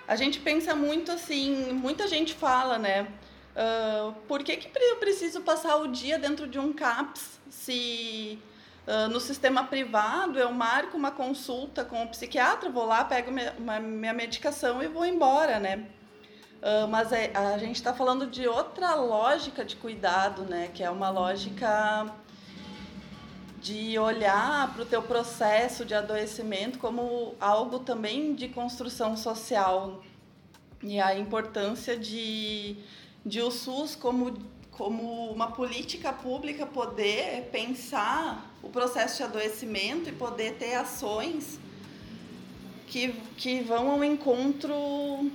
A 0.08 0.16
gente 0.16 0.40
pensa 0.40 0.74
muito 0.74 1.12
assim, 1.12 1.74
muita 1.74 2.08
gente 2.08 2.32
fala, 2.32 2.78
né? 2.78 3.06
Uh, 3.54 4.14
por 4.26 4.42
que, 4.42 4.56
que 4.56 4.70
eu 4.74 4.96
preciso 4.96 5.42
passar 5.42 5.76
o 5.76 5.86
dia 5.86 6.18
dentro 6.18 6.46
de 6.48 6.58
um 6.58 6.72
CAPS 6.72 7.38
se 7.50 8.38
Uh, 8.86 9.08
no 9.08 9.20
sistema 9.20 9.64
privado, 9.64 10.38
eu 10.38 10.50
marco 10.50 10.96
uma 10.96 11.10
consulta 11.10 11.84
com 11.84 12.02
o 12.02 12.08
psiquiatra, 12.08 12.70
vou 12.70 12.86
lá, 12.86 13.04
pego 13.04 13.30
minha, 13.30 13.54
uma, 13.56 13.78
minha 13.78 14.12
medicação 14.14 14.82
e 14.82 14.88
vou 14.88 15.04
embora, 15.04 15.60
né? 15.60 15.86
Uh, 16.60 16.86
mas 16.88 17.10
é, 17.10 17.32
a 17.34 17.56
gente 17.56 17.76
está 17.76 17.94
falando 17.94 18.26
de 18.26 18.46
outra 18.46 18.94
lógica 18.94 19.64
de 19.64 19.76
cuidado, 19.76 20.42
né? 20.42 20.68
Que 20.74 20.82
é 20.82 20.90
uma 20.90 21.08
lógica 21.08 22.14
de 23.60 23.98
olhar 23.98 24.72
para 24.72 24.82
o 24.82 24.86
teu 24.86 25.02
processo 25.02 25.84
de 25.84 25.94
adoecimento 25.94 26.78
como 26.78 27.34
algo 27.40 27.78
também 27.78 28.34
de 28.34 28.48
construção 28.48 29.16
social 29.16 30.02
e 30.82 30.98
a 30.98 31.18
importância 31.18 31.96
de, 31.96 32.76
de 33.24 33.40
o 33.42 33.50
SUS 33.50 33.94
como 33.94 34.34
como 34.70 35.30
uma 35.30 35.50
política 35.50 36.10
pública 36.10 36.64
poder 36.64 37.50
pensar 37.52 38.50
o 38.62 38.70
processo 38.70 39.18
de 39.18 39.22
adoecimento 39.24 40.08
e 40.08 40.12
poder 40.12 40.54
ter 40.54 40.74
ações 40.74 41.58
que, 42.86 43.12
que 43.36 43.60
vão 43.60 43.90
ao 43.90 44.02
encontro 44.02 45.30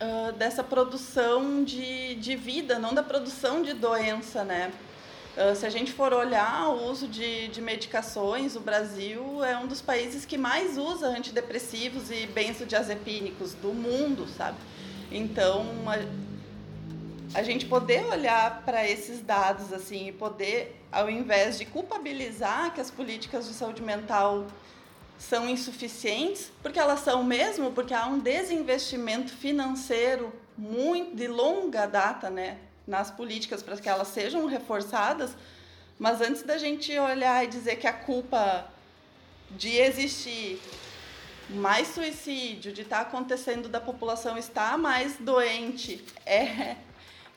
uh, 0.00 0.32
dessa 0.32 0.62
produção 0.62 1.62
de, 1.64 2.14
de 2.16 2.36
vida, 2.36 2.78
não 2.78 2.94
da 2.94 3.02
produção 3.02 3.62
de 3.62 3.72
doença, 3.72 4.44
né? 4.44 4.72
Uh, 5.36 5.54
se 5.54 5.64
a 5.64 5.70
gente 5.70 5.92
for 5.92 6.12
olhar 6.12 6.68
o 6.68 6.90
uso 6.90 7.06
de, 7.06 7.48
de 7.48 7.60
medicações, 7.60 8.56
o 8.56 8.60
Brasil 8.60 9.44
é 9.44 9.56
um 9.56 9.66
dos 9.66 9.80
países 9.80 10.24
que 10.24 10.36
mais 10.36 10.76
usa 10.76 11.06
antidepressivos 11.06 12.10
e 12.10 12.26
benzodiazepínicos 12.26 13.54
do 13.54 13.72
mundo, 13.72 14.26
sabe? 14.36 14.58
Então, 15.10 15.64
a 17.34 17.42
gente 17.42 17.66
poder 17.66 18.04
olhar 18.06 18.62
para 18.64 18.88
esses 18.88 19.20
dados 19.20 19.72
assim 19.72 20.08
e 20.08 20.12
poder, 20.12 20.80
ao 20.90 21.08
invés 21.08 21.58
de 21.58 21.64
culpabilizar 21.64 22.74
que 22.74 22.80
as 22.80 22.90
políticas 22.90 23.46
de 23.46 23.54
saúde 23.54 23.82
mental 23.82 24.46
são 25.18 25.48
insuficientes, 25.48 26.50
porque 26.62 26.78
elas 26.78 27.00
são 27.00 27.22
mesmo, 27.22 27.72
porque 27.72 27.92
há 27.92 28.06
um 28.06 28.18
desinvestimento 28.18 29.32
financeiro 29.32 30.32
muito 30.56 31.16
de 31.16 31.26
longa 31.26 31.86
data, 31.86 32.30
né, 32.30 32.58
nas 32.86 33.10
políticas 33.10 33.62
para 33.62 33.76
que 33.76 33.88
elas 33.88 34.08
sejam 34.08 34.46
reforçadas. 34.46 35.32
Mas 35.98 36.20
antes 36.20 36.42
da 36.42 36.56
gente 36.56 36.96
olhar 36.98 37.44
e 37.44 37.48
dizer 37.48 37.76
que 37.76 37.86
a 37.86 37.92
culpa 37.92 38.70
de 39.50 39.76
existir 39.76 40.60
mais 41.50 41.88
suicídio, 41.88 42.72
de 42.72 42.82
estar 42.82 42.98
tá 42.98 43.02
acontecendo 43.02 43.68
da 43.68 43.80
população 43.80 44.38
estar 44.38 44.78
mais 44.78 45.16
doente, 45.16 46.04
é 46.24 46.76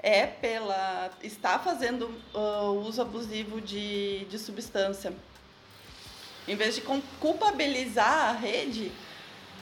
é 0.03 0.25
pela 0.25 1.11
estar 1.21 1.59
fazendo 1.59 2.11
uh, 2.33 2.71
uso 2.85 3.01
abusivo 3.01 3.61
de, 3.61 4.25
de 4.25 4.39
substância. 4.39 5.13
Em 6.51 6.55
vez 6.57 6.75
de 6.75 6.81
culpabilizar 7.21 8.27
a 8.27 8.31
rede, 8.33 8.91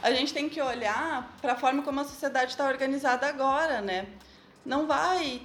a 0.01 0.10
gente 0.12 0.34
tem 0.34 0.50
que 0.50 0.60
olhar 0.60 1.38
para 1.39 1.53
a 1.53 1.55
forma 1.55 1.84
como 1.84 2.00
a 2.00 2.03
sociedade 2.03 2.50
está 2.50 2.67
organizada 2.67 3.27
agora, 3.27 3.79
né? 3.79 4.08
Não 4.65 4.88
vai, 4.88 5.39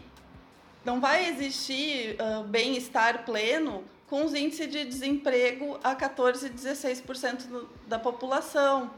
não 0.87 1.03
vai 1.03 1.29
existir 1.29 2.17
uh, 2.19 2.45
bem-estar 2.45 3.27
pleno 3.27 3.85
com 4.09 4.25
os 4.25 4.33
índices 4.33 4.71
de 4.71 4.87
desemprego 4.87 5.79
a 5.85 5.95
14, 5.95 6.49
16% 6.49 7.67
da 7.87 7.99
população, 7.99 8.91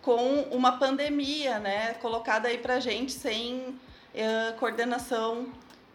com 0.00 0.44
uma 0.44 0.78
pandemia, 0.78 1.58
né, 1.58 1.92
colocada 2.00 2.48
aí 2.48 2.56
para 2.56 2.80
gente 2.80 3.12
sem 3.12 3.58
uh, 3.58 4.58
coordenação 4.58 5.52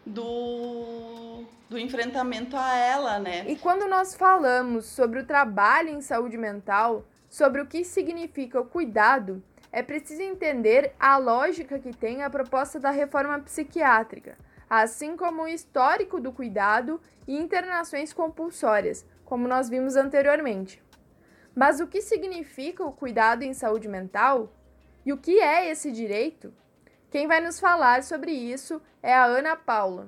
do, 0.08 1.44
do 1.70 1.78
enfrentamento 1.78 2.56
a 2.56 2.76
ela, 2.76 3.20
né? 3.20 3.46
E 3.48 3.56
quando 3.56 3.88
nós 3.88 4.16
falamos 4.16 4.86
sobre 4.86 5.20
o 5.20 5.26
trabalho 5.26 5.90
em 5.90 6.02
saúde 6.02 6.38
mental, 6.38 7.06
sobre 7.30 7.62
o 7.62 7.68
que 7.68 7.84
significa 7.84 8.60
o 8.60 8.66
cuidado, 8.66 9.44
é 9.72 9.84
preciso 9.84 10.22
entender 10.22 10.94
a 11.00 11.18
lógica 11.18 11.78
que 11.78 11.96
tem 11.96 12.24
a 12.24 12.30
proposta 12.30 12.80
da 12.80 12.90
reforma 12.90 13.38
psiquiátrica, 13.40 14.38
assim 14.70 15.18
como 15.18 15.44
o 15.44 15.48
histórico 15.48 16.20
do 16.20 16.32
cuidado 16.32 17.02
e 17.28 17.38
internações 17.38 18.14
compulsórias, 18.14 19.06
como 19.26 19.48
nós 19.48 19.70
vimos 19.70 19.96
anteriormente. 19.96 20.82
Mas 21.54 21.80
o 21.80 21.88
que 21.88 22.02
significa 22.02 22.84
o 22.86 22.92
cuidado 22.92 23.44
em 23.44 23.54
saúde 23.54 23.88
mental? 23.88 24.54
E 25.06 25.12
o 25.12 25.18
que 25.18 25.40
é 25.40 25.70
esse 25.70 25.92
direito? 25.92 26.54
Quem 27.18 27.26
vai 27.26 27.42
nos 27.42 27.60
falar 27.60 28.04
sobre 28.04 28.32
isso 28.32 28.80
é 29.02 29.12
a 29.12 29.26
Ana 29.26 29.56
Paula. 29.56 30.08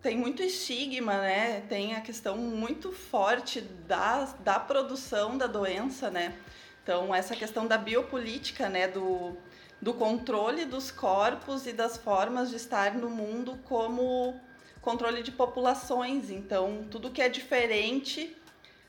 Tem 0.00 0.16
muito 0.16 0.42
estigma, 0.42 1.18
né? 1.18 1.60
Tem 1.68 1.94
a 1.94 2.00
questão 2.00 2.38
muito 2.38 2.90
forte 2.90 3.60
da, 3.60 4.24
da 4.42 4.58
produção 4.58 5.36
da 5.36 5.46
doença, 5.46 6.10
né? 6.10 6.34
Então, 6.82 7.14
essa 7.14 7.36
questão 7.36 7.66
da 7.66 7.76
biopolítica, 7.76 8.66
né? 8.70 8.88
Do, 8.88 9.36
do 9.78 9.92
controle 9.92 10.64
dos 10.64 10.90
corpos 10.90 11.66
e 11.66 11.72
das 11.74 11.98
formas 11.98 12.48
de 12.48 12.56
estar 12.56 12.94
no 12.94 13.10
mundo 13.10 13.58
como 13.64 14.34
controle 14.80 15.22
de 15.22 15.30
populações. 15.30 16.30
Então, 16.30 16.86
tudo 16.90 17.10
que 17.10 17.20
é 17.20 17.28
diferente 17.28 18.34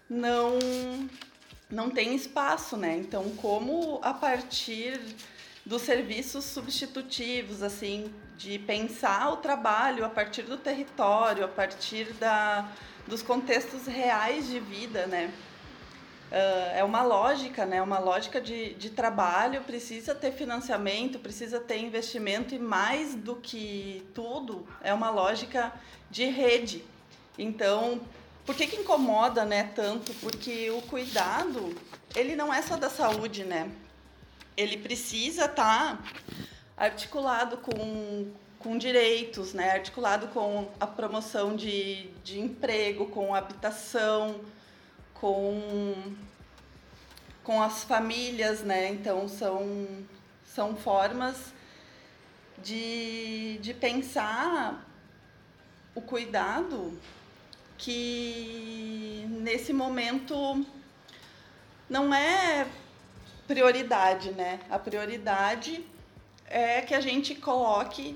não 0.09 0.57
não 1.69 1.89
tem 1.89 2.15
espaço, 2.15 2.77
né? 2.77 2.95
Então, 2.95 3.29
como 3.31 3.99
a 4.01 4.13
partir 4.13 4.97
dos 5.65 5.81
serviços 5.81 6.45
substitutivos, 6.45 7.61
assim, 7.61 8.13
de 8.37 8.57
pensar 8.59 9.29
o 9.31 9.37
trabalho 9.37 10.05
a 10.05 10.09
partir 10.09 10.43
do 10.43 10.57
território, 10.57 11.43
a 11.43 11.47
partir 11.47 12.13
da, 12.13 12.69
dos 13.05 13.21
contextos 13.21 13.85
reais 13.85 14.47
de 14.47 14.59
vida, 14.59 15.05
né? 15.07 15.31
Uh, 16.31 16.77
é 16.77 16.83
uma 16.83 17.01
lógica, 17.01 17.65
né? 17.65 17.81
Uma 17.81 17.97
lógica 17.97 18.39
de, 18.39 18.75
de 18.75 18.91
trabalho, 18.91 19.61
precisa 19.61 20.13
ter 20.13 20.31
financiamento, 20.31 21.17
precisa 21.17 21.59
ter 21.59 21.79
investimento 21.79 22.53
e 22.53 22.59
mais 22.59 23.15
do 23.15 23.35
que 23.35 24.07
tudo, 24.13 24.67
é 24.81 24.93
uma 24.93 25.09
lógica 25.09 25.73
de 26.09 26.25
rede. 26.25 26.83
Então, 27.37 27.99
por 28.45 28.55
que, 28.55 28.67
que 28.67 28.77
incomoda, 28.77 29.43
né, 29.45 29.71
tanto? 29.75 30.13
Porque 30.15 30.69
o 30.71 30.81
cuidado, 30.83 31.75
ele 32.15 32.35
não 32.35 32.53
é 32.53 32.61
só 32.61 32.77
da 32.77 32.89
saúde, 32.89 33.43
né? 33.43 33.71
Ele 34.55 34.77
precisa 34.77 35.45
estar 35.45 35.97
tá 35.97 36.03
articulado 36.77 37.57
com, 37.57 38.31
com 38.57 38.77
direitos, 38.77 39.53
né? 39.53 39.71
Articulado 39.71 40.27
com 40.29 40.69
a 40.79 40.87
promoção 40.87 41.55
de, 41.55 42.07
de 42.23 42.39
emprego, 42.39 43.07
com 43.07 43.35
habitação, 43.35 44.41
com, 45.13 46.13
com 47.43 47.61
as 47.61 47.83
famílias, 47.83 48.61
né? 48.61 48.89
Então 48.89 49.27
são, 49.27 49.87
são 50.45 50.75
formas 50.75 51.53
de, 52.63 53.57
de 53.59 53.73
pensar 53.73 54.85
o 55.95 56.01
cuidado 56.01 56.97
que 57.77 59.25
nesse 59.29 59.71
momento 59.71 60.65
não 61.89 62.13
é 62.13 62.67
prioridade, 63.49 64.29
né? 64.33 64.59
A 64.69 64.77
prioridade 64.77 65.83
é 66.45 66.81
que 66.81 66.93
a 66.93 67.01
gente 67.01 67.33
coloque 67.33 68.15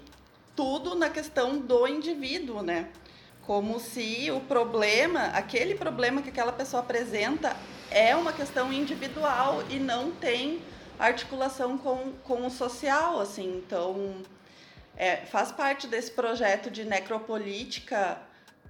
tudo 0.55 0.93
na 0.93 1.09
questão 1.09 1.57
do 1.57 1.87
indivíduo, 1.87 2.61
né? 2.61 2.89
Como 3.41 3.79
se 3.79 4.29
o 4.29 4.39
problema, 4.41 5.23
aquele 5.29 5.73
problema 5.73 6.21
que 6.21 6.29
aquela 6.29 6.51
pessoa 6.51 6.83
apresenta 6.83 7.57
é 7.89 8.15
uma 8.15 8.31
questão 8.31 8.71
individual 8.71 9.63
e 9.71 9.79
não 9.79 10.11
tem 10.11 10.61
articulação 10.99 11.79
com, 11.79 12.13
com 12.23 12.45
o 12.45 12.51
social, 12.51 13.19
assim. 13.19 13.57
Então, 13.57 14.13
é, 14.95 15.25
faz 15.25 15.51
parte 15.51 15.87
desse 15.87 16.11
projeto 16.11 16.69
de 16.69 16.85
necropolítica 16.85 18.21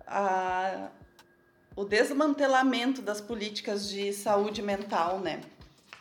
a, 0.08 0.88
o 1.75 1.84
desmantelamento 1.84 3.01
das 3.01 3.20
políticas 3.20 3.89
de 3.89 4.13
saúde 4.13 4.62
mental, 4.62 5.20
né? 5.20 5.41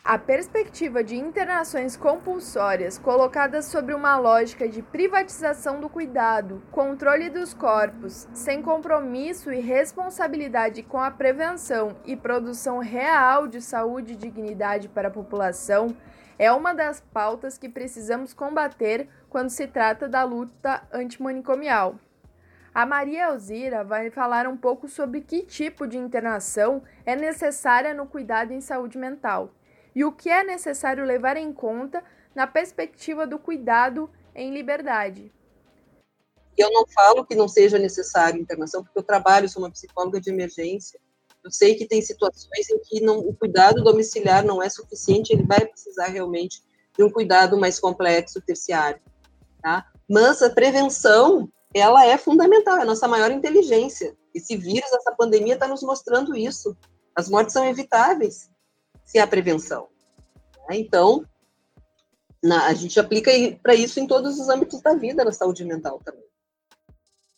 A 0.05 0.17
perspectiva 0.17 1.01
de 1.01 1.15
internações 1.15 1.95
compulsórias 1.95 2.97
colocadas 2.97 3.67
sobre 3.67 3.93
uma 3.93 4.17
lógica 4.17 4.67
de 4.67 4.81
privatização 4.81 5.79
do 5.79 5.87
cuidado, 5.87 6.61
controle 6.71 7.29
dos 7.29 7.53
corpos, 7.53 8.27
sem 8.33 8.61
compromisso 8.61 9.49
e 9.49 9.61
responsabilidade 9.61 10.83
com 10.83 10.99
a 10.99 11.09
prevenção 11.09 11.95
e 12.03 12.17
produção 12.17 12.79
real 12.79 13.47
de 13.47 13.61
saúde 13.61 14.11
e 14.11 14.17
dignidade 14.17 14.89
para 14.89 15.07
a 15.07 15.11
população, 15.11 15.95
é 16.37 16.51
uma 16.51 16.73
das 16.73 16.99
pautas 16.99 17.57
que 17.57 17.69
precisamos 17.69 18.33
combater 18.33 19.07
quando 19.29 19.51
se 19.51 19.67
trata 19.67 20.09
da 20.09 20.25
luta 20.25 20.85
antimanicomial. 20.91 21.95
A 22.75 22.85
Maria 22.85 23.29
Elzira 23.29 23.85
vai 23.85 24.09
falar 24.09 24.47
um 24.47 24.57
pouco 24.57 24.89
sobre 24.89 25.21
que 25.21 25.43
tipo 25.43 25.87
de 25.87 25.97
internação 25.97 26.83
é 27.05 27.15
necessária 27.15 27.93
no 27.93 28.05
cuidado 28.05 28.51
em 28.51 28.59
saúde 28.59 28.97
mental 28.97 29.49
e 29.95 30.03
o 30.03 30.11
que 30.11 30.29
é 30.29 30.43
necessário 30.43 31.05
levar 31.05 31.37
em 31.37 31.53
conta 31.53 32.03
na 32.33 32.47
perspectiva 32.47 33.27
do 33.27 33.37
cuidado 33.37 34.09
em 34.35 34.53
liberdade. 34.53 35.31
Eu 36.57 36.71
não 36.71 36.85
falo 36.87 37.25
que 37.25 37.35
não 37.35 37.47
seja 37.47 37.79
necessário 37.79 38.39
internação, 38.39 38.83
porque 38.83 38.97
eu 38.97 39.03
trabalho, 39.03 39.49
sou 39.49 39.61
uma 39.61 39.71
psicóloga 39.71 40.19
de 40.19 40.29
emergência. 40.29 40.99
Eu 41.43 41.51
sei 41.51 41.75
que 41.75 41.87
tem 41.87 42.01
situações 42.01 42.69
em 42.69 42.79
que 42.79 43.01
não, 43.01 43.19
o 43.19 43.35
cuidado 43.35 43.83
domiciliar 43.83 44.45
não 44.45 44.61
é 44.61 44.69
suficiente, 44.69 45.33
ele 45.33 45.43
vai 45.43 45.65
precisar 45.65 46.07
realmente 46.07 46.61
de 46.95 47.03
um 47.03 47.09
cuidado 47.09 47.59
mais 47.59 47.79
complexo, 47.79 48.41
terciário. 48.41 49.01
Tá? 49.61 49.85
Mas 50.09 50.41
a 50.41 50.49
prevenção 50.49 51.49
ela 51.73 52.05
é 52.05 52.17
fundamental, 52.17 52.77
é 52.77 52.81
a 52.81 52.85
nossa 52.85 53.07
maior 53.07 53.31
inteligência. 53.31 54.15
Esse 54.33 54.55
vírus, 54.55 54.91
essa 54.93 55.11
pandemia 55.15 55.55
está 55.55 55.67
nos 55.67 55.81
mostrando 55.81 56.35
isso. 56.35 56.77
As 57.15 57.29
mortes 57.29 57.53
são 57.53 57.65
evitáveis 57.65 58.49
se 59.13 59.19
há 59.19 59.27
prevenção. 59.27 59.87
Né? 60.67 60.77
Então, 60.79 61.23
na, 62.43 62.65
a 62.65 62.73
gente 62.73 62.99
aplica 62.99 63.29
para 63.61 63.75
isso 63.75 63.99
em 63.99 64.07
todos 64.07 64.39
os 64.39 64.49
âmbitos 64.49 64.81
da 64.81 64.95
vida, 64.95 65.23
na 65.23 65.31
saúde 65.31 65.63
mental 65.63 66.01
também. 66.03 66.25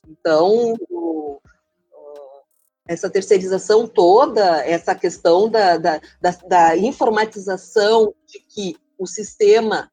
Então, 0.08 0.74
o, 0.90 1.42
essa 2.88 3.10
terceirização 3.10 3.86
toda, 3.86 4.66
essa 4.66 4.96
questão 4.96 5.50
da, 5.50 5.78
da, 5.78 6.00
da, 6.22 6.32
da 6.48 6.78
informatização 6.78 8.16
de 8.26 8.40
que 8.40 8.78
o 8.98 9.06
sistema 9.06 9.92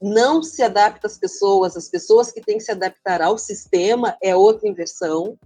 não 0.00 0.42
se 0.42 0.62
adapta 0.62 1.06
às 1.06 1.18
pessoas, 1.18 1.76
as 1.76 1.90
pessoas 1.90 2.32
que 2.32 2.40
têm 2.40 2.56
que 2.56 2.64
se 2.64 2.72
adaptar 2.72 3.20
ao 3.20 3.36
sistema 3.36 4.16
é 4.22 4.34
outra 4.34 4.66
inversão. 4.66 5.38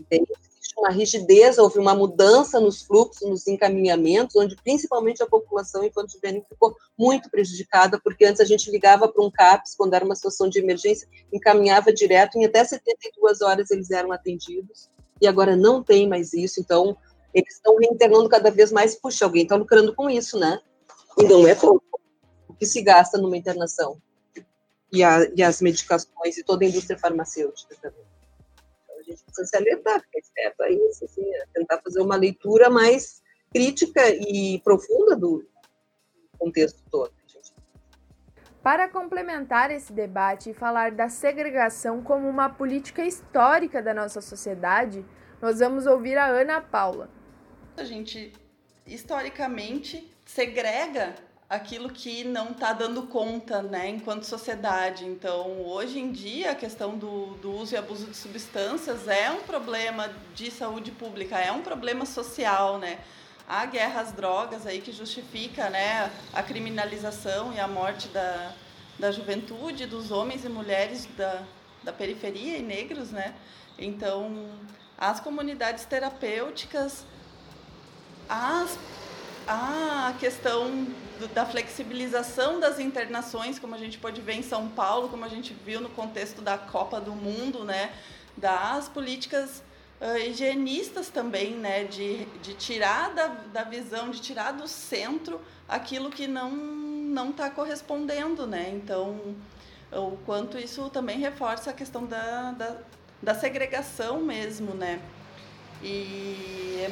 Entende? 0.00 0.32
Uma 0.78 0.90
rigidez, 0.90 1.58
houve 1.58 1.78
uma 1.80 1.92
mudança 1.92 2.60
nos 2.60 2.82
fluxos, 2.82 3.28
nos 3.28 3.48
encaminhamentos, 3.48 4.36
onde 4.36 4.54
principalmente 4.54 5.20
a 5.20 5.26
população 5.26 5.82
enquanto 5.82 6.12
juvenil 6.12 6.44
ficou 6.48 6.76
muito 6.96 7.28
prejudicada, 7.28 8.00
porque 8.00 8.24
antes 8.24 8.40
a 8.40 8.44
gente 8.44 8.70
ligava 8.70 9.08
para 9.08 9.24
um 9.24 9.30
CAPS, 9.30 9.74
quando 9.74 9.94
era 9.94 10.04
uma 10.04 10.14
situação 10.14 10.48
de 10.48 10.60
emergência, 10.60 11.08
encaminhava 11.32 11.92
direto, 11.92 12.38
em 12.38 12.44
até 12.44 12.64
72 12.64 13.40
horas 13.40 13.72
eles 13.72 13.90
eram 13.90 14.12
atendidos, 14.12 14.88
e 15.20 15.26
agora 15.26 15.56
não 15.56 15.82
tem 15.82 16.08
mais 16.08 16.32
isso, 16.32 16.60
então 16.60 16.96
eles 17.34 17.54
estão 17.54 17.76
reinternando 17.76 18.28
cada 18.28 18.50
vez 18.50 18.70
mais, 18.70 18.94
puxa, 18.94 19.24
alguém 19.24 19.42
está 19.42 19.56
lucrando 19.56 19.92
com 19.94 20.08
isso, 20.08 20.38
né? 20.38 20.60
E 21.18 21.24
não 21.24 21.46
é 21.46 21.56
pouco 21.56 21.82
que 22.58 22.66
se 22.66 22.80
gasta 22.82 23.18
numa 23.18 23.36
internação. 23.36 24.00
E, 24.92 25.02
a, 25.02 25.28
e 25.36 25.42
as 25.42 25.60
medicações 25.60 26.38
e 26.38 26.44
toda 26.44 26.64
a 26.64 26.68
indústria 26.68 26.98
farmacêutica 26.98 27.76
também. 27.82 28.07
A 29.08 29.12
gente 29.12 29.24
precisa 29.24 29.46
se 29.46 29.56
alertar, 29.56 30.00
ficar 30.00 30.18
esperto 30.18 30.62
a 30.62 30.70
isso, 30.70 31.04
assim, 31.04 31.34
a 31.36 31.46
tentar 31.54 31.80
fazer 31.80 32.00
uma 32.00 32.16
leitura 32.16 32.68
mais 32.68 33.22
crítica 33.52 34.08
e 34.08 34.60
profunda 34.62 35.16
do 35.16 35.44
contexto 36.38 36.82
todo. 36.90 37.18
Para 38.62 38.88
complementar 38.88 39.70
esse 39.70 39.92
debate 39.92 40.50
e 40.50 40.54
falar 40.54 40.90
da 40.90 41.08
segregação 41.08 42.02
como 42.02 42.28
uma 42.28 42.50
política 42.50 43.02
histórica 43.02 43.80
da 43.80 43.94
nossa 43.94 44.20
sociedade, 44.20 45.04
nós 45.40 45.60
vamos 45.60 45.86
ouvir 45.86 46.18
a 46.18 46.26
Ana 46.26 46.60
Paula. 46.60 47.08
A 47.76 47.84
gente, 47.84 48.32
historicamente, 48.84 50.14
segrega 50.26 51.14
aquilo 51.48 51.88
que 51.88 52.24
não 52.24 52.50
está 52.50 52.74
dando 52.74 53.04
conta, 53.04 53.62
né, 53.62 53.88
enquanto 53.88 54.24
sociedade. 54.24 55.06
Então, 55.06 55.62
hoje 55.62 55.98
em 55.98 56.12
dia, 56.12 56.50
a 56.50 56.54
questão 56.54 56.98
do, 56.98 57.34
do 57.36 57.50
uso 57.52 57.74
e 57.74 57.78
abuso 57.78 58.06
de 58.06 58.16
substâncias 58.16 59.08
é 59.08 59.30
um 59.30 59.40
problema 59.40 60.10
de 60.34 60.50
saúde 60.50 60.90
pública, 60.90 61.38
é 61.38 61.50
um 61.50 61.62
problema 61.62 62.04
social, 62.04 62.78
né. 62.78 62.98
Há 63.48 63.64
guerra 63.64 64.02
às 64.02 64.12
drogas 64.12 64.66
aí 64.66 64.82
que 64.82 64.92
justifica, 64.92 65.70
né, 65.70 66.12
a 66.34 66.42
criminalização 66.42 67.50
e 67.54 67.58
a 67.58 67.66
morte 67.66 68.08
da, 68.08 68.52
da 68.98 69.10
juventude, 69.10 69.86
dos 69.86 70.10
homens 70.10 70.44
e 70.44 70.50
mulheres 70.50 71.08
da, 71.16 71.44
da 71.82 71.94
periferia 71.94 72.58
e 72.58 72.62
negros, 72.62 73.10
né. 73.10 73.34
Então, 73.78 74.50
as 74.98 75.18
comunidades 75.18 75.86
terapêuticas, 75.86 77.06
as 78.28 78.76
a 79.48 80.14
questão 80.20 80.86
do, 81.18 81.26
da 81.28 81.46
flexibilização 81.46 82.60
das 82.60 82.78
internações, 82.78 83.58
como 83.58 83.74
a 83.74 83.78
gente 83.78 83.96
pode 83.96 84.20
ver 84.20 84.34
em 84.34 84.42
São 84.42 84.68
Paulo, 84.68 85.08
como 85.08 85.24
a 85.24 85.28
gente 85.28 85.54
viu 85.64 85.80
no 85.80 85.88
contexto 85.88 86.42
da 86.42 86.58
Copa 86.58 87.00
do 87.00 87.12
Mundo, 87.12 87.64
né, 87.64 87.90
das 88.36 88.88
políticas 88.90 89.62
uh, 90.02 90.18
higienistas 90.18 91.08
também, 91.08 91.54
né, 91.54 91.84
de, 91.84 92.26
de 92.42 92.52
tirar 92.54 93.14
da, 93.14 93.26
da 93.26 93.64
visão, 93.64 94.10
de 94.10 94.20
tirar 94.20 94.52
do 94.52 94.68
centro 94.68 95.40
aquilo 95.66 96.10
que 96.10 96.26
não 96.26 96.78
não 97.08 97.30
está 97.30 97.48
correspondendo, 97.48 98.46
né? 98.46 98.70
Então, 98.70 99.34
o 99.90 100.18
quanto 100.26 100.58
isso 100.58 100.90
também 100.90 101.18
reforça 101.18 101.70
a 101.70 101.72
questão 101.72 102.04
da, 102.04 102.52
da, 102.52 102.76
da 103.22 103.34
segregação 103.34 104.20
mesmo, 104.20 104.74
né? 104.74 105.00
E 105.82 106.86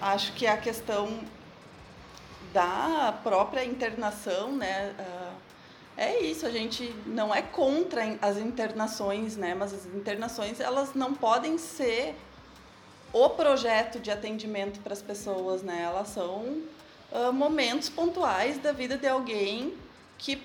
acho 0.00 0.32
que 0.32 0.46
a 0.46 0.56
questão 0.56 1.20
da 2.52 3.18
própria 3.22 3.64
internação, 3.64 4.56
né, 4.56 4.94
uh, 4.98 5.46
É 5.98 6.20
isso, 6.20 6.44
a 6.44 6.50
gente 6.50 6.94
não 7.06 7.34
é 7.34 7.40
contra 7.40 8.18
as 8.20 8.36
internações, 8.36 9.34
né? 9.34 9.54
Mas 9.54 9.72
as 9.72 9.86
internações 9.86 10.60
elas 10.60 10.94
não 10.94 11.14
podem 11.14 11.56
ser 11.56 12.14
o 13.14 13.30
projeto 13.30 13.98
de 13.98 14.10
atendimento 14.10 14.78
para 14.80 14.92
as 14.92 15.00
pessoas, 15.00 15.62
né? 15.62 15.82
Elas 15.82 16.08
são 16.08 16.60
uh, 17.10 17.32
momentos 17.32 17.88
pontuais 17.88 18.58
da 18.58 18.72
vida 18.72 18.98
de 18.98 19.08
alguém 19.08 19.72
que 20.18 20.36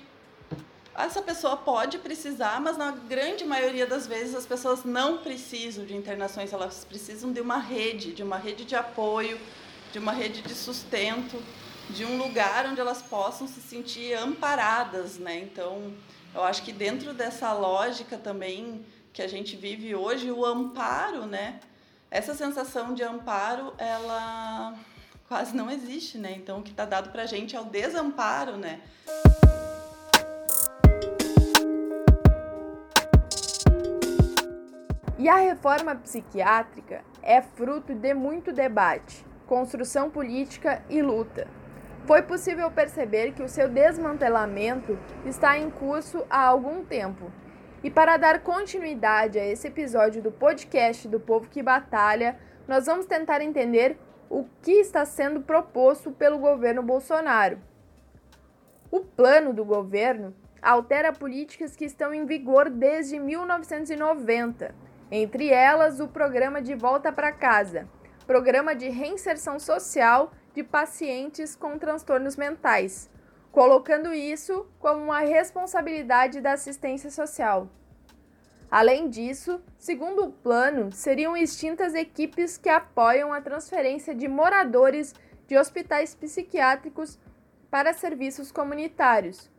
essa 0.96 1.22
pessoa 1.22 1.56
pode 1.56 1.98
precisar, 1.98 2.60
mas 2.60 2.76
na 2.76 2.90
grande 2.90 3.44
maioria 3.44 3.86
das 3.86 4.06
vezes 4.06 4.34
as 4.34 4.46
pessoas 4.46 4.84
não 4.84 5.18
precisam 5.18 5.84
de 5.84 5.96
internações, 5.96 6.52
elas 6.52 6.84
precisam 6.84 7.32
de 7.32 7.40
uma 7.40 7.58
rede, 7.58 8.12
de 8.12 8.22
uma 8.22 8.36
rede 8.36 8.64
de 8.64 8.76
apoio, 8.76 9.38
de 9.92 9.98
uma 9.98 10.12
rede 10.12 10.42
de 10.42 10.54
sustento 10.54 11.42
de 11.90 12.04
um 12.04 12.16
lugar 12.16 12.66
onde 12.66 12.80
elas 12.80 13.02
possam 13.02 13.46
se 13.46 13.60
sentir 13.60 14.14
amparadas, 14.14 15.18
né? 15.18 15.38
Então, 15.40 15.92
eu 16.34 16.42
acho 16.42 16.62
que 16.62 16.72
dentro 16.72 17.12
dessa 17.12 17.52
lógica 17.52 18.16
também 18.16 18.84
que 19.12 19.20
a 19.20 19.28
gente 19.28 19.56
vive 19.56 19.94
hoje, 19.94 20.30
o 20.30 20.44
amparo, 20.44 21.26
né? 21.26 21.60
Essa 22.10 22.34
sensação 22.34 22.94
de 22.94 23.02
amparo, 23.02 23.74
ela 23.76 24.74
quase 25.28 25.54
não 25.54 25.70
existe, 25.70 26.18
né? 26.18 26.32
Então, 26.32 26.60
o 26.60 26.62
que 26.62 26.70
está 26.70 26.84
dado 26.84 27.10
para 27.10 27.22
a 27.22 27.26
gente 27.26 27.54
é 27.54 27.60
o 27.60 27.64
desamparo, 27.64 28.56
né? 28.56 28.80
E 35.22 35.28
a 35.28 35.36
reforma 35.36 35.94
psiquiátrica 35.94 37.04
é 37.22 37.40
fruto 37.40 37.94
de 37.94 38.12
muito 38.12 38.52
debate, 38.52 39.24
construção 39.46 40.10
política 40.10 40.82
e 40.90 41.00
luta. 41.00 41.46
Foi 42.06 42.22
possível 42.22 42.68
perceber 42.72 43.30
que 43.30 43.40
o 43.40 43.48
seu 43.48 43.68
desmantelamento 43.68 44.98
está 45.24 45.56
em 45.56 45.70
curso 45.70 46.26
há 46.28 46.44
algum 46.44 46.84
tempo. 46.84 47.30
E 47.84 47.88
para 47.88 48.16
dar 48.16 48.40
continuidade 48.40 49.38
a 49.38 49.46
esse 49.46 49.68
episódio 49.68 50.20
do 50.20 50.32
podcast 50.32 51.06
do 51.06 51.20
Povo 51.20 51.48
que 51.48 51.62
Batalha, 51.62 52.36
nós 52.66 52.86
vamos 52.86 53.06
tentar 53.06 53.40
entender 53.40 53.96
o 54.28 54.44
que 54.60 54.72
está 54.72 55.04
sendo 55.04 55.40
proposto 55.40 56.10
pelo 56.10 56.36
governo 56.36 56.82
Bolsonaro. 56.82 57.60
O 58.90 58.98
plano 58.98 59.52
do 59.52 59.64
governo 59.64 60.34
altera 60.60 61.12
políticas 61.12 61.76
que 61.76 61.84
estão 61.84 62.12
em 62.12 62.26
vigor 62.26 62.68
desde 62.68 63.20
1990, 63.20 64.74
entre 65.14 65.50
elas 65.50 66.00
o 66.00 66.08
Programa 66.08 66.62
de 66.62 66.74
Volta 66.74 67.12
para 67.12 67.30
Casa, 67.30 67.86
Programa 68.26 68.74
de 68.74 68.88
Reinserção 68.88 69.58
Social 69.60 70.32
de 70.54 70.62
pacientes 70.62 71.54
com 71.54 71.78
transtornos 71.78 72.34
mentais, 72.34 73.10
colocando 73.50 74.14
isso 74.14 74.66
como 74.78 75.02
uma 75.04 75.20
responsabilidade 75.20 76.40
da 76.40 76.52
assistência 76.52 77.10
social. 77.10 77.68
Além 78.70 79.10
disso, 79.10 79.60
segundo 79.76 80.24
o 80.24 80.32
plano, 80.32 80.90
seriam 80.90 81.36
extintas 81.36 81.94
equipes 81.94 82.56
que 82.56 82.70
apoiam 82.70 83.34
a 83.34 83.42
transferência 83.42 84.14
de 84.14 84.26
moradores 84.26 85.14
de 85.46 85.58
hospitais 85.58 86.14
psiquiátricos 86.14 87.18
para 87.70 87.92
serviços 87.92 88.50
comunitários. 88.50 89.50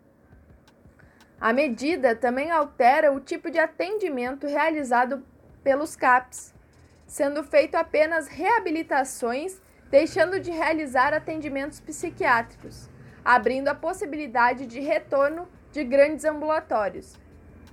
A 1.39 1.53
medida 1.53 2.15
também 2.15 2.49
altera 2.49 3.13
o 3.13 3.19
tipo 3.19 3.51
de 3.51 3.59
atendimento 3.59 4.47
realizado 4.47 5.23
pelos 5.63 5.95
CAPs, 5.95 6.53
sendo 7.05 7.43
feito 7.43 7.75
apenas 7.75 8.27
reabilitações 8.27 9.61
deixando 9.89 10.39
de 10.39 10.49
realizar 10.49 11.13
atendimentos 11.13 11.79
psiquiátricos, 11.79 12.89
abrindo 13.23 13.67
a 13.67 13.75
possibilidade 13.75 14.65
de 14.65 14.79
retorno 14.79 15.47
de 15.71 15.83
grandes 15.83 16.25
ambulatórios, 16.25 17.15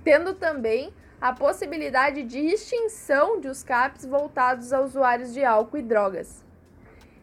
tendo 0.03 0.35
também 0.35 0.93
a 1.19 1.33
possibilidade 1.33 2.21
de 2.23 2.39
extinção 2.39 3.39
de 3.39 3.47
os 3.47 3.63
CAPs 3.63 4.05
voltados 4.05 4.71
a 4.71 4.81
usuários 4.81 5.33
de 5.33 5.43
álcool 5.43 5.77
e 5.77 5.81
drogas. 5.81 6.43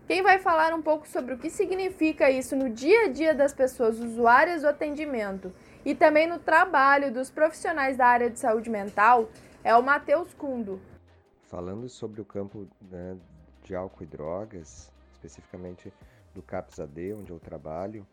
Quem 0.08 0.22
vai 0.22 0.38
falar 0.38 0.74
um 0.74 0.82
pouco 0.82 1.06
sobre 1.06 1.34
o 1.34 1.38
que 1.38 1.50
significa 1.50 2.30
isso 2.30 2.56
no 2.56 2.68
dia 2.68 3.04
a 3.04 3.08
dia 3.08 3.34
das 3.34 3.52
pessoas 3.52 4.00
usuárias 4.00 4.62
do 4.62 4.68
atendimento 4.68 5.52
e 5.84 5.94
também 5.94 6.26
no 6.26 6.38
trabalho 6.38 7.12
dos 7.12 7.30
profissionais 7.30 7.96
da 7.96 8.06
área 8.06 8.30
de 8.30 8.38
saúde 8.40 8.68
mental 8.68 9.28
é 9.68 9.76
o 9.76 9.82
Matheus 9.82 10.32
Cundo. 10.32 10.80
Falando 11.42 11.90
sobre 11.90 12.22
o 12.22 12.24
campo 12.24 12.66
né, 12.90 13.18
de 13.62 13.74
álcool 13.74 14.02
e 14.02 14.06
drogas, 14.06 14.90
especificamente 15.12 15.92
do 16.34 16.40
CAPS-AD, 16.40 17.12
onde 17.12 17.30
eu 17.30 17.38
trabalho, 17.38 18.06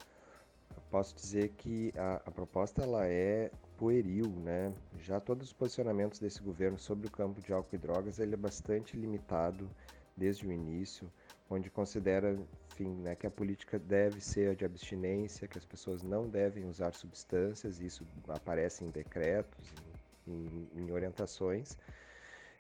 posso 0.91 1.15
dizer 1.15 1.54
que 1.56 1.94
a, 1.96 2.15
a, 2.26 2.32
proposta 2.32 2.84
ela 2.84 3.08
é 3.08 3.50
pueril, 3.78 4.28
né? 4.44 4.74
Já 5.00 5.22
todos 5.22 5.48
os 5.48 5.54
posicionamentos 5.54 6.20
desse 6.20 6.41
governo 6.41 6.78
sobre 6.78 7.08
o 7.08 7.12
campo 7.12 7.39
de 7.39 7.54
álcool 7.54 7.76
e 7.76 7.78
drogas 7.78 8.20
ele 8.20 8.34
é 8.34 8.38
bastante 8.38 8.98
limitado 8.98 9.70
desde 10.18 10.46
o 10.46 10.52
início, 10.52 11.10
onde 11.50 11.70
considera, 11.70 12.38
enfim, 12.74 12.96
né, 12.96 13.15
que 13.15 13.28
a 13.28 13.32
política 13.32 13.80
deve 13.80 14.20
ser 14.20 14.50
a 14.50 14.54
de 14.56 14.65
abstinência, 14.65 15.48
que 15.48 15.58
as 15.58 15.65
pessoas 15.65 16.04
não 16.04 16.28
devem 16.28 16.65
usar 16.65 16.94
substâncias, 16.94 17.80
isso 17.80 18.06
aparece 18.28 18.84
em 18.84 18.89
decretos, 18.89 19.72
em, 19.72 19.95
em, 20.28 20.70
em 20.76 20.92
orientações, 20.92 21.78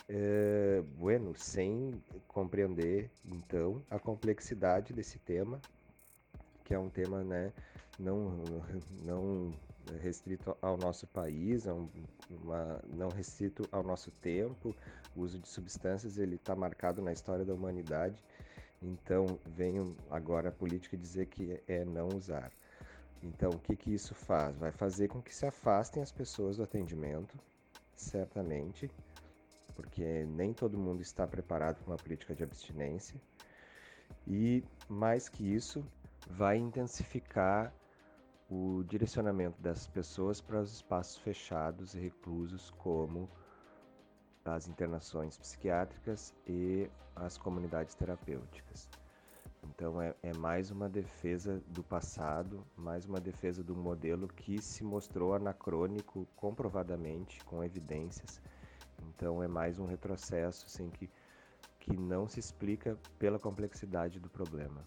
é, 0.07 0.83
bueno, 0.97 1.35
sem 1.35 2.01
compreender 2.27 3.09
então 3.25 3.81
a 3.89 3.97
complexidade 3.97 4.93
desse 4.93 5.17
tema, 5.19 5.59
que 6.63 6.73
é 6.73 6.79
um 6.79 6.89
tema 6.89 7.23
né, 7.23 7.51
não, 7.97 8.43
não 9.03 9.53
restrito 10.01 10.55
ao 10.61 10.77
nosso 10.77 11.07
país, 11.07 11.65
é 11.65 11.73
uma, 12.29 12.81
não 12.93 13.09
restrito 13.09 13.67
ao 13.71 13.83
nosso 13.83 14.11
tempo. 14.11 14.75
O 15.15 15.21
uso 15.21 15.39
de 15.39 15.47
substâncias 15.47 16.17
ele 16.17 16.35
está 16.35 16.55
marcado 16.55 17.01
na 17.01 17.11
história 17.11 17.45
da 17.45 17.53
humanidade. 17.53 18.21
Então 18.81 19.39
venho 19.45 19.95
agora 20.09 20.49
a 20.49 20.51
política 20.51 20.97
dizer 20.97 21.27
que 21.27 21.59
é 21.67 21.85
não 21.85 22.09
usar. 22.09 22.51
Então 23.23 23.49
o 23.49 23.59
que 23.59 23.75
que 23.75 23.93
isso 23.93 24.13
faz? 24.13 24.55
Vai 24.57 24.71
fazer 24.71 25.07
com 25.07 25.21
que 25.21 25.33
se 25.33 25.45
afastem 25.45 26.03
as 26.03 26.11
pessoas 26.11 26.57
do 26.57 26.63
atendimento, 26.63 27.35
certamente, 27.95 28.89
porque 29.75 30.25
nem 30.25 30.53
todo 30.53 30.77
mundo 30.77 31.01
está 31.01 31.27
preparado 31.27 31.77
para 31.77 31.91
uma 31.91 31.97
política 31.97 32.33
de 32.33 32.43
abstinência. 32.43 33.19
E 34.27 34.63
mais 34.87 35.27
que 35.27 35.43
isso, 35.43 35.85
vai 36.29 36.57
intensificar 36.57 37.73
o 38.49 38.83
direcionamento 38.83 39.59
dessas 39.61 39.87
pessoas 39.87 40.39
para 40.39 40.61
os 40.61 40.73
espaços 40.73 41.17
fechados 41.17 41.95
e 41.95 41.99
reclusos, 41.99 42.69
como 42.71 43.29
as 44.43 44.67
internações 44.67 45.37
psiquiátricas 45.37 46.33
e 46.47 46.89
as 47.15 47.37
comunidades 47.37 47.95
terapêuticas. 47.95 48.87
Então, 49.69 50.01
é, 50.01 50.13
é, 50.21 50.33
mais 50.33 50.69
uma 50.71 50.87
defesa 50.87 51.61
do 51.67 51.83
passado, 51.83 52.65
mais 52.77 53.05
uma 53.05 53.19
defesa 53.19 53.63
do 53.63 53.75
modelo 53.75 54.27
que 54.27 54.61
se 54.61 54.83
mostrou 54.83 55.33
anacrônico 55.33 56.27
comprovadamente, 56.35 57.41
com 57.43 57.63
evidências, 57.63 58.41
então 58.99 59.41
é 59.41 59.47
mais 59.47 59.79
um 59.79 59.85
retrocesso 59.85 60.65
assim, 60.67 60.89
que, 60.89 61.09
que 61.79 61.97
não 61.97 62.27
se 62.27 62.39
explica 62.39 62.97
pela 63.17 63.39
complexidade 63.39 64.19
do 64.19 64.29
problema. 64.29 64.85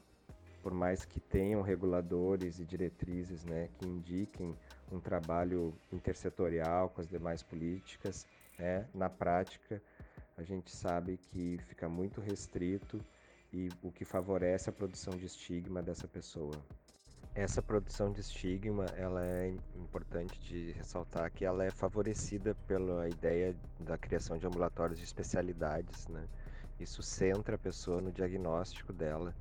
Por 0.63 0.73
mais 0.73 1.05
que 1.05 1.21
tenham 1.21 1.63
reguladores 1.63 2.59
e 2.59 2.65
diretrizes 2.65 3.45
né, 3.45 3.69
que 3.75 3.85
indiquem 3.85 4.57
um 4.91 5.01
trabalho 5.01 5.75
intersetorial 5.93 6.89
com 6.91 7.01
as 7.01 7.09
demais 7.09 7.43
políticas, 7.43 8.27
né, 8.59 8.89
na 8.95 9.09
prática 9.09 9.83
a 10.37 10.43
gente 10.45 10.71
sabe 10.71 11.17
que 11.17 11.59
fica 11.67 11.89
muito 11.89 12.21
restrito 12.21 13.05
e 13.53 13.73
o 13.83 13.91
que 13.93 14.05
favorece 14.05 14.69
a 14.71 14.73
produção 14.73 15.17
de 15.17 15.27
estigma 15.27 15.83
dessa 15.83 16.07
pessoa. 16.09 16.65
Essa 17.35 17.63
produção 17.63 18.13
de 18.13 18.21
estigma, 18.21 18.87
ela 18.97 19.25
é 19.25 19.49
importante 19.75 20.41
de 20.41 20.73
ressaltar 20.73 21.31
que 21.33 21.45
ela 21.45 21.65
é 21.65 21.71
favorecida 21.71 22.55
pela 22.67 23.09
ideia 23.09 23.57
da 23.79 23.97
criação 23.97 24.37
de 24.37 24.47
ambulatórios 24.47 24.99
de 24.99 25.05
especialidades, 25.05 26.09
né? 26.09 26.29
Isso 26.79 27.03
centra 27.03 27.57
a 27.57 27.59
pessoa 27.59 28.01
no 28.01 28.13
diagnóstico 28.13 28.93
dela. 28.93 29.37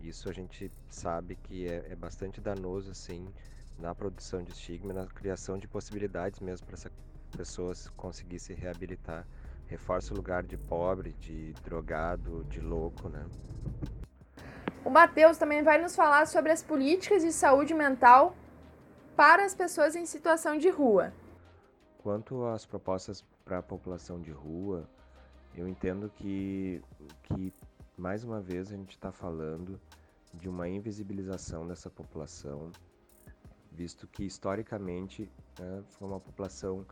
Isso 0.00 0.28
a 0.28 0.32
gente 0.32 0.70
sabe 0.88 1.36
que 1.36 1.66
é, 1.66 1.92
é 1.92 1.96
bastante 1.96 2.40
danoso, 2.40 2.90
assim, 2.90 3.34
na 3.78 3.94
produção 3.94 4.42
de 4.42 4.52
estigma, 4.52 4.92
na 4.92 5.06
criação 5.06 5.58
de 5.58 5.66
possibilidades 5.68 6.40
mesmo 6.40 6.66
para 6.66 6.74
essa 6.74 6.90
pessoa 7.36 7.72
conseguir 7.96 8.38
se 8.40 8.54
reabilitar. 8.54 9.26
Reforça 9.68 10.12
o 10.14 10.16
lugar 10.16 10.42
de 10.42 10.56
pobre, 10.56 11.12
de 11.12 11.52
drogado, 11.64 12.44
de 12.44 12.60
louco, 12.60 13.08
né? 13.08 13.24
O 14.84 14.90
Matheus 14.90 15.36
também 15.36 15.62
vai 15.62 15.80
nos 15.80 15.94
falar 15.94 16.26
sobre 16.26 16.50
as 16.50 16.62
políticas 16.62 17.22
de 17.22 17.32
saúde 17.32 17.74
mental 17.74 18.34
para 19.14 19.44
as 19.44 19.54
pessoas 19.54 19.94
em 19.94 20.06
situação 20.06 20.56
de 20.56 20.70
rua. 20.70 21.12
Quanto 21.98 22.46
às 22.46 22.64
propostas 22.64 23.22
para 23.44 23.58
a 23.58 23.62
população 23.62 24.20
de 24.20 24.30
rua, 24.30 24.88
eu 25.54 25.68
entendo 25.68 26.10
que, 26.16 26.82
que 27.24 27.52
mais 27.96 28.24
uma 28.24 28.40
vez 28.40 28.72
a 28.72 28.76
gente 28.76 28.92
está 28.92 29.12
falando 29.12 29.78
de 30.32 30.48
uma 30.48 30.68
invisibilização 30.68 31.66
dessa 31.66 31.90
população, 31.90 32.70
visto 33.72 34.06
que 34.06 34.24
historicamente 34.24 35.30
né, 35.58 35.82
foi 35.90 36.08
uma 36.08 36.20
população 36.20 36.86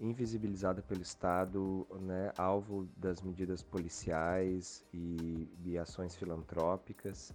invisibilizada 0.00 0.82
pelo 0.82 1.02
Estado, 1.02 1.86
né, 2.00 2.32
alvo 2.36 2.88
das 2.96 3.22
medidas 3.22 3.62
policiais 3.62 4.84
e, 4.92 5.48
e 5.64 5.78
ações 5.78 6.16
filantrópicas. 6.16 7.32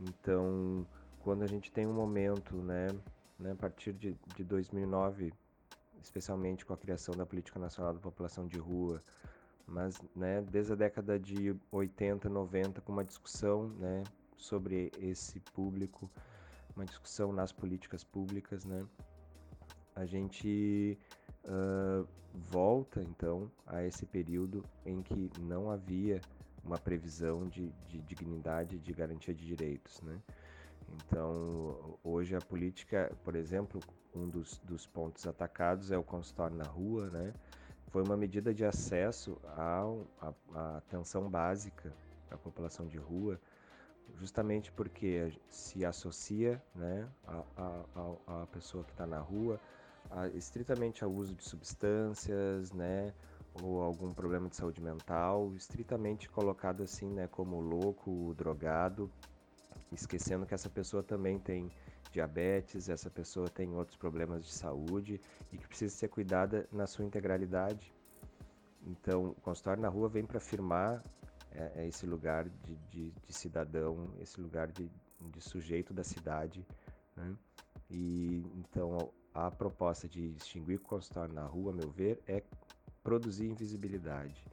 Então, 0.00 0.86
quando 1.20 1.42
a 1.42 1.46
gente 1.46 1.70
tem 1.70 1.86
um 1.86 1.92
momento, 1.92 2.56
né, 2.56 2.94
né, 3.38 3.52
a 3.52 3.56
partir 3.56 3.92
de, 3.92 4.16
de 4.34 4.44
2009, 4.44 5.32
especialmente 6.02 6.64
com 6.64 6.72
a 6.72 6.76
criação 6.76 7.14
da 7.14 7.26
Política 7.26 7.58
Nacional 7.58 7.92
da 7.92 8.00
População 8.00 8.46
de 8.46 8.58
Rua, 8.58 9.02
mas 9.66 10.00
né, 10.16 10.42
desde 10.50 10.72
a 10.72 10.76
década 10.76 11.18
de 11.18 11.54
80, 11.70 12.28
90, 12.28 12.80
com 12.80 12.92
uma 12.92 13.04
discussão 13.04 13.68
né, 13.78 14.02
sobre 14.36 14.90
esse 14.98 15.38
público, 15.52 16.10
uma 16.74 16.84
discussão 16.84 17.32
nas 17.32 17.52
políticas 17.52 18.02
públicas, 18.02 18.64
né, 18.64 18.86
a 19.94 20.06
gente 20.06 20.98
uh, 21.44 22.06
volta 22.34 23.02
então 23.02 23.50
a 23.66 23.84
esse 23.84 24.06
período 24.06 24.64
em 24.84 25.02
que 25.02 25.30
não 25.40 25.70
havia 25.70 26.20
uma 26.64 26.78
previsão 26.78 27.48
de, 27.48 27.72
de 27.88 28.00
dignidade, 28.02 28.78
de 28.78 28.92
garantia 28.92 29.34
de 29.34 29.46
direitos, 29.46 30.00
né? 30.02 30.20
Então, 31.06 31.98
hoje 32.02 32.34
a 32.34 32.40
política, 32.40 33.12
por 33.24 33.36
exemplo, 33.36 33.80
um 34.14 34.28
dos, 34.28 34.58
dos 34.64 34.86
pontos 34.86 35.26
atacados 35.26 35.90
é 35.90 35.98
o 35.98 36.02
consultório 36.02 36.56
na 36.56 36.64
rua, 36.64 37.08
né? 37.10 37.32
Foi 37.88 38.02
uma 38.02 38.16
medida 38.16 38.54
de 38.54 38.64
acesso 38.64 39.36
à 39.44 40.76
atenção 40.76 41.28
básica 41.28 41.92
da 42.28 42.36
população 42.36 42.86
de 42.86 42.98
rua, 42.98 43.40
justamente 44.16 44.70
porque 44.72 45.32
se 45.48 45.84
associa 45.84 46.62
né, 46.74 47.08
a, 47.26 47.42
a, 47.56 48.42
a 48.42 48.46
pessoa 48.46 48.84
que 48.84 48.92
está 48.92 49.06
na 49.06 49.18
rua 49.18 49.60
a, 50.10 50.28
estritamente 50.28 51.04
ao 51.04 51.10
uso 51.10 51.34
de 51.34 51.44
substâncias, 51.44 52.72
né, 52.72 53.12
ou 53.62 53.82
algum 53.82 54.12
problema 54.12 54.48
de 54.48 54.56
saúde 54.56 54.80
mental, 54.80 55.52
estritamente 55.54 56.28
colocado 56.30 56.82
assim, 56.82 57.08
né, 57.10 57.26
como 57.26 57.60
louco, 57.60 58.34
drogado, 58.34 59.10
esquecendo 59.92 60.46
que 60.46 60.54
essa 60.54 60.70
pessoa 60.70 61.02
também 61.02 61.38
tem 61.38 61.70
diabetes, 62.12 62.88
essa 62.88 63.10
pessoa 63.10 63.48
tem 63.48 63.74
outros 63.74 63.96
problemas 63.96 64.44
de 64.44 64.52
saúde 64.52 65.20
e 65.52 65.58
que 65.58 65.66
precisa 65.66 65.94
ser 65.94 66.08
cuidada 66.08 66.68
na 66.72 66.86
sua 66.86 67.04
integralidade. 67.04 67.92
Então, 68.86 69.28
o 69.28 69.34
consultório 69.40 69.82
na 69.82 69.88
rua 69.88 70.08
vem 70.08 70.24
para 70.24 70.38
afirmar 70.38 71.02
é, 71.52 71.82
é 71.82 71.88
esse 71.88 72.06
lugar 72.06 72.48
de, 72.48 72.76
de, 72.90 73.10
de, 73.10 73.32
cidadão, 73.32 74.08
esse 74.20 74.40
lugar 74.40 74.68
de, 74.68 74.90
de 75.20 75.40
sujeito 75.40 75.92
da 75.92 76.04
cidade. 76.04 76.66
Né? 77.16 77.36
E 77.90 78.44
então 78.54 79.12
a 79.34 79.50
proposta 79.50 80.08
de 80.08 80.34
extinguir 80.36 80.80
o 80.90 81.28
na 81.32 81.44
rua, 81.44 81.72
a 81.72 81.74
meu 81.74 81.90
ver, 81.90 82.20
é 82.26 82.42
produzir 83.02 83.46
invisibilidade, 83.46 84.44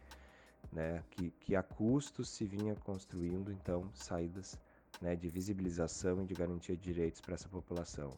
né? 0.71 1.03
que, 1.11 1.31
que 1.31 1.55
a 1.55 1.63
custos 1.63 2.29
se 2.29 2.45
vinha 2.45 2.75
construindo 2.75 3.51
então 3.51 3.89
saídas 3.93 4.57
né, 5.01 5.15
de 5.15 5.29
visibilização 5.29 6.21
e 6.21 6.25
de 6.25 6.33
garantia 6.33 6.75
de 6.75 6.81
direitos 6.81 7.21
para 7.21 7.35
essa 7.35 7.49
população. 7.49 8.13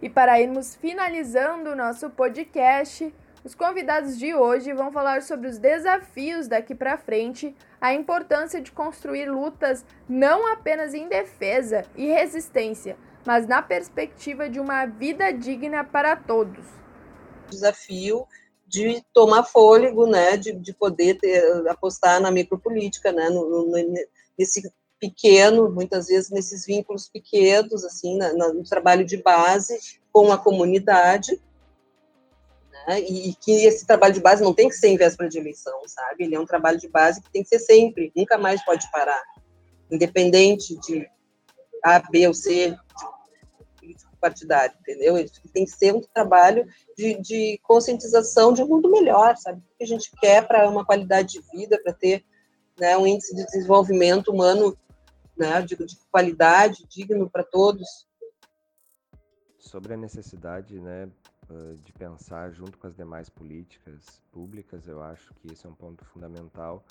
E 0.00 0.08
para 0.08 0.40
irmos 0.40 0.74
finalizando 0.74 1.70
o 1.70 1.76
nosso 1.76 2.08
podcast, 2.10 3.12
os 3.44 3.54
convidados 3.54 4.18
de 4.18 4.34
hoje 4.34 4.72
vão 4.72 4.90
falar 4.90 5.22
sobre 5.22 5.48
os 5.48 5.58
desafios 5.58 6.48
daqui 6.48 6.74
para 6.74 6.96
frente, 6.96 7.54
a 7.78 7.92
importância 7.92 8.60
de 8.60 8.72
construir 8.72 9.30
lutas 9.30 9.84
não 10.08 10.50
apenas 10.50 10.94
em 10.94 11.08
defesa 11.08 11.84
e 11.94 12.06
resistência, 12.06 12.96
mas 13.26 13.46
na 13.46 13.62
perspectiva 13.62 14.48
de 14.48 14.60
uma 14.60 14.86
vida 14.86 15.32
digna 15.32 15.84
para 15.84 16.16
todos. 16.16 16.64
Desafio 17.48 18.26
de 18.66 19.04
tomar 19.12 19.44
fôlego, 19.44 20.06
né, 20.06 20.36
de, 20.36 20.52
de 20.52 20.72
poder 20.72 21.18
ter, 21.18 21.68
apostar 21.68 22.20
na 22.20 22.30
micropolítica, 22.30 23.12
né, 23.12 23.28
no, 23.28 23.66
no, 23.66 23.94
nesse 24.38 24.72
pequeno, 24.98 25.70
muitas 25.70 26.06
vezes 26.06 26.30
nesses 26.30 26.64
vínculos 26.64 27.08
pequenos, 27.08 27.84
assim, 27.84 28.16
na, 28.16 28.32
no 28.32 28.64
trabalho 28.64 29.04
de 29.04 29.18
base 29.18 29.78
com 30.12 30.32
a 30.32 30.38
comunidade, 30.38 31.40
né, 32.88 33.00
e 33.00 33.34
que 33.34 33.64
esse 33.64 33.86
trabalho 33.86 34.14
de 34.14 34.20
base 34.20 34.42
não 34.42 34.54
tem 34.54 34.68
que 34.68 34.74
ser 34.74 34.88
em 34.88 34.96
véspera 34.96 35.28
de 35.28 35.38
eleição, 35.38 35.78
sabe? 35.86 36.24
Ele 36.24 36.34
é 36.34 36.40
um 36.40 36.46
trabalho 36.46 36.78
de 36.78 36.88
base 36.88 37.20
que 37.20 37.30
tem 37.30 37.42
que 37.42 37.48
ser 37.48 37.58
sempre, 37.58 38.12
nunca 38.16 38.38
mais 38.38 38.64
pode 38.64 38.90
parar, 38.90 39.22
independente 39.90 40.76
de 40.80 41.08
A, 41.82 41.98
B 41.98 42.26
ou 42.26 42.34
C, 42.34 42.76
partidário, 44.24 44.74
entendeu? 44.80 45.16
Tem 45.52 45.66
que 45.66 45.70
ser 45.70 45.94
um 45.94 46.00
trabalho 46.00 46.66
de, 46.96 47.20
de 47.20 47.60
conscientização 47.62 48.54
de 48.54 48.62
um 48.62 48.66
mundo 48.66 48.90
melhor, 48.90 49.36
sabe? 49.36 49.58
O 49.58 49.76
que 49.76 49.84
a 49.84 49.86
gente 49.86 50.10
quer 50.18 50.48
para 50.48 50.66
uma 50.66 50.82
qualidade 50.82 51.34
de 51.34 51.40
vida, 51.52 51.78
para 51.82 51.92
ter 51.92 52.24
né, 52.80 52.96
um 52.96 53.06
índice 53.06 53.36
de 53.36 53.44
desenvolvimento 53.44 54.32
humano 54.32 54.74
né, 55.36 55.60
de, 55.60 55.76
de 55.76 55.96
qualidade, 56.10 56.86
digno 56.88 57.28
para 57.28 57.44
todos. 57.44 57.86
Sobre 59.58 59.92
a 59.92 59.96
necessidade 59.96 60.80
né, 60.80 61.10
de 61.84 61.92
pensar 61.92 62.50
junto 62.50 62.78
com 62.78 62.86
as 62.86 62.96
demais 62.96 63.28
políticas 63.28 64.22
públicas, 64.32 64.88
eu 64.88 65.02
acho 65.02 65.34
que 65.34 65.52
esse 65.52 65.66
é 65.66 65.68
um 65.68 65.74
ponto 65.74 66.02
fundamental, 66.06 66.82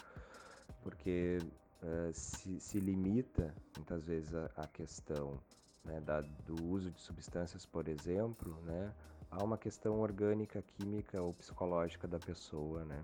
porque 0.84 1.40
uh, 1.82 2.14
se, 2.14 2.60
se, 2.60 2.80
limita 2.80 3.52
muitas 3.76 4.06
vezes 4.06 4.36
a, 4.36 4.52
a 4.58 4.68
questão 4.68 5.40
né, 5.84 6.00
da, 6.02 6.22
do 6.22 6.56
uso 6.64 6.92
de 6.92 7.00
substâncias, 7.00 7.66
por 7.66 7.88
exemplo, 7.88 8.56
né, 8.64 8.94
a 9.30 9.44
uma 9.44 9.58
questão 9.58 10.00
orgânica, 10.00 10.62
química 10.62 11.22
ou 11.22 11.34
psicológica 11.34 12.08
da 12.08 12.20
pessoa, 12.20 12.86
né? 12.86 13.04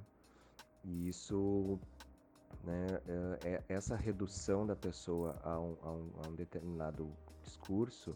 E 0.83 1.07
isso 1.07 1.79
né, 2.63 3.01
é, 3.43 3.49
é, 3.49 3.63
essa 3.67 3.95
redução 3.95 4.65
da 4.65 4.75
pessoa 4.75 5.39
a 5.43 5.59
um, 5.59 5.77
a 5.81 5.91
um, 5.91 6.11
a 6.23 6.27
um 6.29 6.35
determinado 6.35 7.11
discurso, 7.43 8.15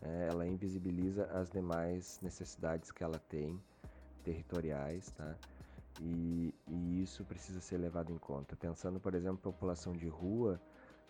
né, 0.00 0.28
ela 0.28 0.46
invisibiliza 0.46 1.26
as 1.26 1.50
demais 1.50 2.20
necessidades 2.20 2.90
que 2.90 3.02
ela 3.04 3.18
tem, 3.18 3.60
territoriais, 4.22 5.10
tá? 5.12 5.36
E, 6.00 6.52
e, 6.66 7.02
isso 7.02 7.24
precisa 7.24 7.60
ser 7.60 7.78
levado 7.78 8.10
em 8.10 8.18
conta. 8.18 8.56
Pensando, 8.56 8.98
por 8.98 9.14
exemplo, 9.14 9.38
população 9.38 9.92
de 9.92 10.08
rua, 10.08 10.60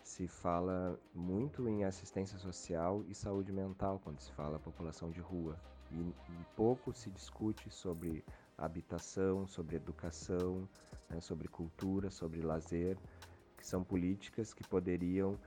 se 0.05 0.27
fala 0.27 0.99
muito 1.15 1.67
em 1.67 1.83
assistência 1.83 2.37
social 2.37 3.03
e 3.09 3.15
saúde 3.15 3.51
mental 3.51 3.99
quando 4.03 4.19
se 4.19 4.31
fala 4.33 4.59
população 4.59 5.09
de 5.09 5.19
rua. 5.19 5.57
E, 5.91 5.99
e 5.99 6.45
pouco 6.55 6.93
se 6.93 7.09
discute 7.09 7.71
sobre 7.71 8.23
habitação, 8.55 9.47
sobre 9.47 9.75
educação, 9.75 10.69
né, 11.09 11.19
sobre 11.19 11.47
cultura, 11.47 12.11
sobre 12.11 12.41
lazer, 12.41 12.97
que 13.57 13.65
são 13.65 13.83
políticas 13.83 14.53
que 14.53 14.63
poderiam, 14.63 15.39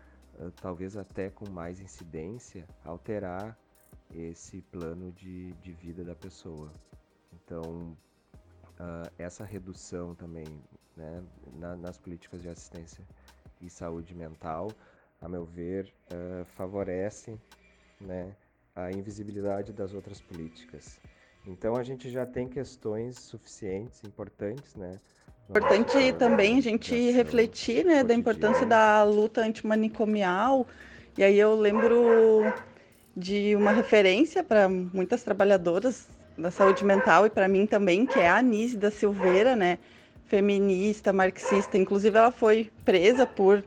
talvez 0.60 0.96
até 0.96 1.30
com 1.30 1.48
mais 1.48 1.78
incidência, 1.80 2.66
alterar 2.84 3.56
esse 4.12 4.60
plano 4.60 5.12
de, 5.12 5.52
de 5.54 5.72
vida 5.72 6.02
da 6.02 6.16
pessoa. 6.16 6.72
Então, 7.32 7.96
essa 9.16 9.44
redução 9.44 10.16
também 10.16 10.60
né, 10.96 11.22
na, 11.54 11.76
nas 11.76 11.96
políticas 11.96 12.42
de 12.42 12.48
assistência 12.48 13.04
e 13.60 13.68
saúde 13.68 14.14
mental, 14.14 14.72
a 15.20 15.28
meu 15.28 15.44
ver, 15.44 15.92
uh, 16.10 16.44
favorece 16.56 17.38
né, 18.00 18.32
a 18.74 18.90
invisibilidade 18.92 19.72
das 19.72 19.92
outras 19.92 20.20
políticas. 20.20 20.98
Então 21.46 21.76
a 21.76 21.82
gente 21.82 22.10
já 22.10 22.26
tem 22.26 22.46
questões 22.46 23.18
suficientes, 23.18 24.04
importantes, 24.04 24.74
né? 24.74 25.00
Importante 25.48 26.12
também 26.12 26.58
a 26.58 26.60
gente 26.60 27.10
refletir, 27.10 27.84
né, 27.84 28.04
da 28.04 28.12
importância 28.12 28.66
da 28.66 29.02
luta 29.02 29.40
antimanicomial. 29.40 30.66
E 31.16 31.24
aí 31.24 31.38
eu 31.38 31.54
lembro 31.54 32.44
de 33.16 33.56
uma 33.56 33.72
referência 33.72 34.44
para 34.44 34.68
muitas 34.68 35.22
trabalhadoras 35.22 36.06
da 36.36 36.50
saúde 36.50 36.84
mental 36.84 37.26
e 37.26 37.30
para 37.30 37.48
mim 37.48 37.66
também, 37.66 38.04
que 38.04 38.18
é 38.18 38.28
a 38.28 38.36
Anise 38.36 38.76
da 38.76 38.90
Silveira, 38.90 39.56
né, 39.56 39.78
feminista, 40.28 41.12
marxista. 41.12 41.76
Inclusive 41.76 42.16
ela 42.16 42.30
foi 42.30 42.70
presa 42.84 43.26
por 43.26 43.64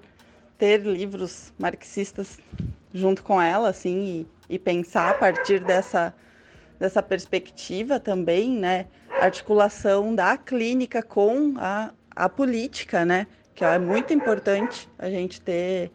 ter 0.57 0.81
livros 0.81 1.51
marxistas 1.59 2.39
junto 2.93 3.23
com 3.23 3.41
ela, 3.41 3.69
assim, 3.69 4.27
e, 4.49 4.55
e 4.55 4.59
pensar 4.59 5.09
a 5.09 5.13
partir 5.15 5.59
dessa 5.59 6.13
dessa 6.79 7.03
perspectiva 7.03 7.99
também, 7.99 8.49
né? 8.49 8.87
Articulação 9.21 10.15
da 10.15 10.35
clínica 10.35 11.03
com 11.03 11.53
a, 11.57 11.91
a 12.15 12.27
política, 12.27 13.05
né? 13.05 13.27
Que 13.53 13.63
é 13.63 13.77
muito 13.77 14.11
importante 14.11 14.89
a 14.97 15.07
gente 15.07 15.39
ter 15.39 15.91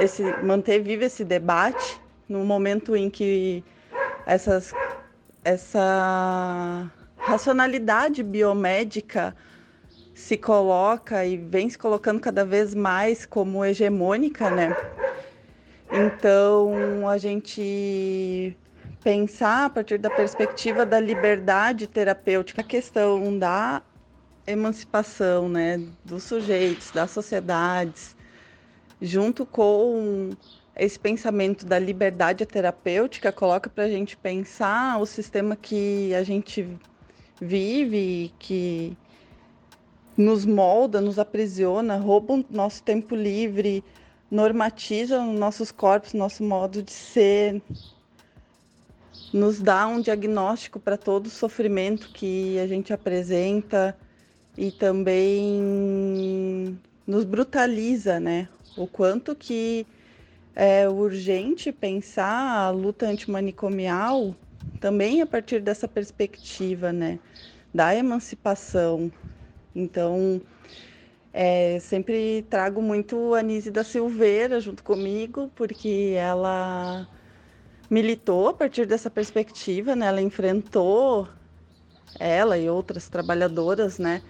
esse 0.00 0.22
manter 0.42 0.80
vivo 0.80 1.04
esse 1.04 1.24
debate 1.24 2.00
no 2.28 2.44
momento 2.44 2.96
em 2.96 3.08
que 3.08 3.62
essas 4.26 4.72
essa 5.44 6.90
racionalidade 7.16 8.22
biomédica 8.24 9.36
se 10.14 10.38
coloca 10.38 11.26
e 11.26 11.36
vem 11.36 11.68
se 11.70 11.78
colocando 11.78 12.20
cada 12.20 12.44
vez 12.44 12.74
mais 12.74 13.26
como 13.26 13.64
hegemônica, 13.64 14.50
né? 14.50 14.78
Então 15.90 17.08
a 17.08 17.18
gente 17.18 18.58
pensar 19.02 19.66
a 19.66 19.70
partir 19.70 19.98
da 19.98 20.10
perspectiva 20.10 20.84
da 20.86 20.98
liberdade 21.00 21.86
terapêutica, 21.86 22.62
a 22.62 22.64
questão 22.64 23.38
da 23.38 23.84
emancipação, 24.46 25.48
né, 25.48 25.78
dos 26.04 26.24
sujeitos, 26.24 26.92
das 26.92 27.10
sociedades, 27.12 28.16
junto 29.00 29.46
com 29.46 30.36
esse 30.76 30.98
pensamento 30.98 31.66
da 31.66 31.78
liberdade 31.78 32.46
terapêutica, 32.46 33.32
coloca 33.32 33.70
para 33.70 33.84
a 33.84 33.90
gente 33.90 34.16
pensar 34.16 35.00
o 35.00 35.06
sistema 35.06 35.56
que 35.56 36.14
a 36.14 36.24
gente 36.24 36.80
vive, 37.40 38.36
que 38.38 38.98
nos 40.16 40.46
molda, 40.46 41.00
nos 41.00 41.18
aprisiona, 41.18 41.96
rouba 41.96 42.34
o 42.34 42.44
nosso 42.50 42.82
tempo 42.82 43.14
livre, 43.14 43.82
normatiza 44.30 45.22
nossos 45.22 45.70
corpos, 45.70 46.12
nosso 46.12 46.42
modo 46.42 46.82
de 46.82 46.92
ser, 46.92 47.62
nos 49.32 49.60
dá 49.60 49.86
um 49.86 50.00
diagnóstico 50.00 50.78
para 50.78 50.96
todo 50.96 51.26
o 51.26 51.30
sofrimento 51.30 52.10
que 52.12 52.58
a 52.58 52.66
gente 52.66 52.92
apresenta 52.92 53.96
e 54.56 54.70
também 54.70 56.78
nos 57.06 57.24
brutaliza, 57.24 58.20
né? 58.20 58.48
O 58.76 58.86
quanto 58.86 59.34
que 59.34 59.86
é 60.54 60.88
urgente 60.88 61.72
pensar 61.72 62.66
a 62.66 62.70
luta 62.70 63.06
antimanicomial 63.06 64.34
também 64.80 65.20
a 65.20 65.26
partir 65.26 65.60
dessa 65.60 65.88
perspectiva, 65.88 66.92
né? 66.92 67.18
Da 67.72 67.94
emancipação. 67.94 69.10
Então, 69.74 70.40
é, 71.32 71.78
sempre 71.80 72.42
trago 72.48 72.80
muito 72.80 73.34
a 73.34 73.42
Nise 73.42 73.70
da 73.70 73.82
Silveira 73.82 74.60
junto 74.60 74.84
comigo, 74.84 75.50
porque 75.54 76.14
ela 76.16 77.08
militou 77.90 78.48
a 78.48 78.54
partir 78.54 78.86
dessa 78.86 79.10
perspectiva, 79.10 79.96
né? 79.96 80.06
Ela 80.06 80.22
enfrentou 80.22 81.28
ela 82.18 82.56
e 82.58 82.68
outras 82.68 83.08
trabalhadoras, 83.08 83.98
né? 83.98 84.22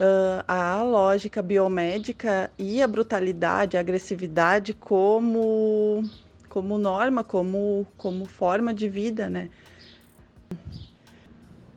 Uh, 0.00 0.42
a 0.48 0.82
lógica 0.82 1.42
biomédica 1.42 2.50
e 2.58 2.82
a 2.82 2.88
brutalidade, 2.88 3.76
a 3.76 3.80
agressividade 3.80 4.74
como 4.74 6.08
como 6.48 6.78
norma, 6.78 7.22
como 7.22 7.86
como 7.96 8.26
forma 8.26 8.74
de 8.74 8.88
vida, 8.88 9.28
né? 9.28 9.50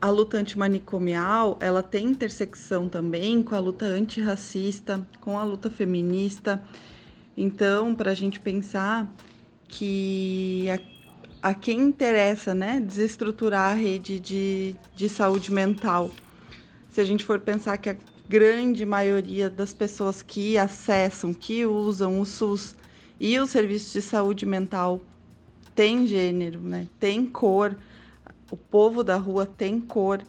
A 0.06 0.08
luta 0.08 0.38
antimanicomial, 0.38 1.58
ela 1.60 1.82
tem 1.82 2.06
intersecção 2.06 2.88
também 2.88 3.42
com 3.42 3.56
a 3.56 3.58
luta 3.58 3.86
antirracista, 3.86 5.04
com 5.20 5.36
a 5.36 5.42
luta 5.42 5.68
feminista. 5.68 6.62
Então, 7.36 7.92
para 7.92 8.12
a 8.12 8.14
gente 8.14 8.38
pensar 8.38 9.12
que 9.66 10.68
a, 11.42 11.48
a, 11.48 11.54
quem 11.54 11.80
interessa 11.80 12.54
né, 12.54 12.78
desestruturar 12.78 13.72
a 13.72 13.74
rede 13.74 14.20
de, 14.20 14.76
de 14.94 15.08
saúde 15.08 15.52
mental, 15.52 16.12
se 16.88 17.00
a 17.00 17.04
gente 17.04 17.24
for 17.24 17.40
pensar 17.40 17.76
que 17.76 17.90
a 17.90 17.96
grande 18.28 18.86
maioria 18.86 19.50
das 19.50 19.74
pessoas 19.74 20.22
que 20.22 20.56
acessam, 20.56 21.34
que 21.34 21.66
usam 21.66 22.20
o 22.20 22.24
SUS 22.24 22.76
e 23.18 23.36
os 23.40 23.50
serviços 23.50 23.92
de 23.92 24.02
saúde 24.02 24.46
mental 24.46 25.00
tem 25.74 26.06
gênero, 26.06 26.60
né, 26.60 26.86
tem 27.00 27.26
cor, 27.26 27.76
o 28.50 28.56
povo 28.56 29.02
da 29.02 29.16
rua 29.16 29.46
tem 29.46 29.80
cor, 29.80 30.22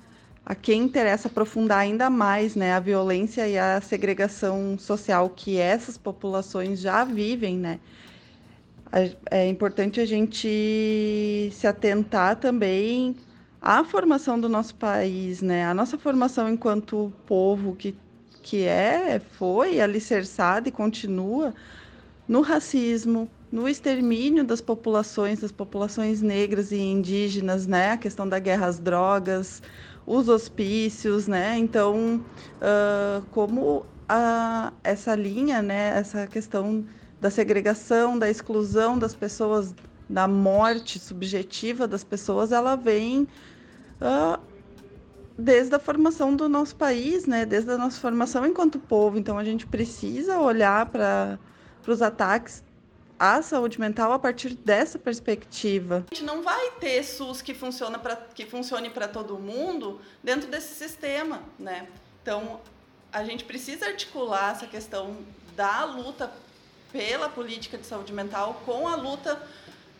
a 0.45 0.55
quem 0.55 0.83
interessa 0.83 1.27
aprofundar 1.27 1.79
ainda 1.79 2.09
mais 2.09 2.55
né, 2.55 2.73
a 2.73 2.79
violência 2.79 3.47
e 3.47 3.57
a 3.57 3.81
segregação 3.81 4.77
social 4.79 5.29
que 5.29 5.57
essas 5.57 5.97
populações 5.97 6.79
já 6.79 7.03
vivem, 7.03 7.57
né? 7.57 7.79
É 9.29 9.45
importante 9.49 9.99
a 9.99 10.05
gente 10.05 11.49
se 11.51 11.67
atentar 11.67 12.37
também 12.37 13.17
à 13.61 13.83
formação 13.83 14.39
do 14.39 14.47
nosso 14.47 14.75
país, 14.75 15.41
né? 15.41 15.65
A 15.65 15.73
nossa 15.73 15.97
formação 15.97 16.49
enquanto 16.49 17.11
povo 17.25 17.75
que, 17.75 17.93
que 18.41 18.63
é, 18.63 19.19
foi 19.19 19.81
alicerçada 19.81 20.69
e 20.69 20.71
continua 20.71 21.53
no 22.25 22.39
racismo, 22.39 23.29
no 23.51 23.67
extermínio 23.67 24.43
das 24.43 24.61
populações, 24.61 25.39
das 25.39 25.51
populações 25.51 26.21
negras 26.21 26.71
e 26.71 26.77
indígenas, 26.77 27.65
né? 27.65 27.91
A 27.91 27.97
questão 27.97 28.27
da 28.27 28.39
guerra 28.39 28.67
às 28.67 28.79
drogas, 28.79 29.61
os 30.05 30.27
hospícios, 30.27 31.27
né? 31.27 31.57
Então, 31.57 32.23
uh, 32.57 33.25
como 33.31 33.85
a, 34.07 34.73
essa 34.83 35.15
linha, 35.15 35.61
né? 35.61 35.97
Essa 35.97 36.27
questão 36.27 36.85
da 37.21 37.29
segregação, 37.29 38.19
da 38.19 38.29
exclusão 38.29 38.99
das 38.99 39.15
pessoas, 39.15 39.73
da 40.09 40.27
morte 40.27 40.99
subjetiva 40.99 41.87
das 41.87 42.03
pessoas, 42.03 42.51
ela 42.51 42.75
vem 42.75 43.27
uh, 44.01 44.39
desde 45.37 45.73
a 45.73 45.79
formação 45.79 46.35
do 46.35 46.49
nosso 46.49 46.75
país, 46.75 47.25
né? 47.25 47.45
Desde 47.45 47.71
a 47.71 47.77
nossa 47.77 47.99
formação 47.99 48.45
enquanto 48.45 48.77
povo. 48.77 49.17
Então, 49.17 49.37
a 49.37 49.43
gente 49.45 49.65
precisa 49.65 50.37
olhar 50.37 50.85
para 50.87 51.39
os 51.87 52.01
ataques 52.01 52.66
a 53.19 53.41
saúde 53.41 53.79
mental 53.79 54.11
a 54.11 54.19
partir 54.19 54.49
dessa 54.55 54.99
perspectiva. 54.99 56.05
A 56.11 56.15
gente 56.15 56.25
não 56.25 56.43
vai 56.43 56.71
ter 56.79 57.03
SUS 57.03 57.41
que, 57.41 57.53
funciona 57.53 57.97
pra, 57.97 58.15
que 58.15 58.45
funcione 58.45 58.89
para 58.89 59.07
todo 59.07 59.37
mundo 59.37 59.99
dentro 60.23 60.49
desse 60.49 60.75
sistema, 60.75 61.41
né? 61.57 61.87
Então, 62.21 62.59
a 63.11 63.23
gente 63.23 63.43
precisa 63.43 63.85
articular 63.87 64.51
essa 64.51 64.67
questão 64.67 65.17
da 65.55 65.85
luta 65.85 66.31
pela 66.91 67.29
política 67.29 67.77
de 67.77 67.85
saúde 67.85 68.13
mental 68.13 68.61
com 68.65 68.87
a 68.87 68.95
luta 68.95 69.41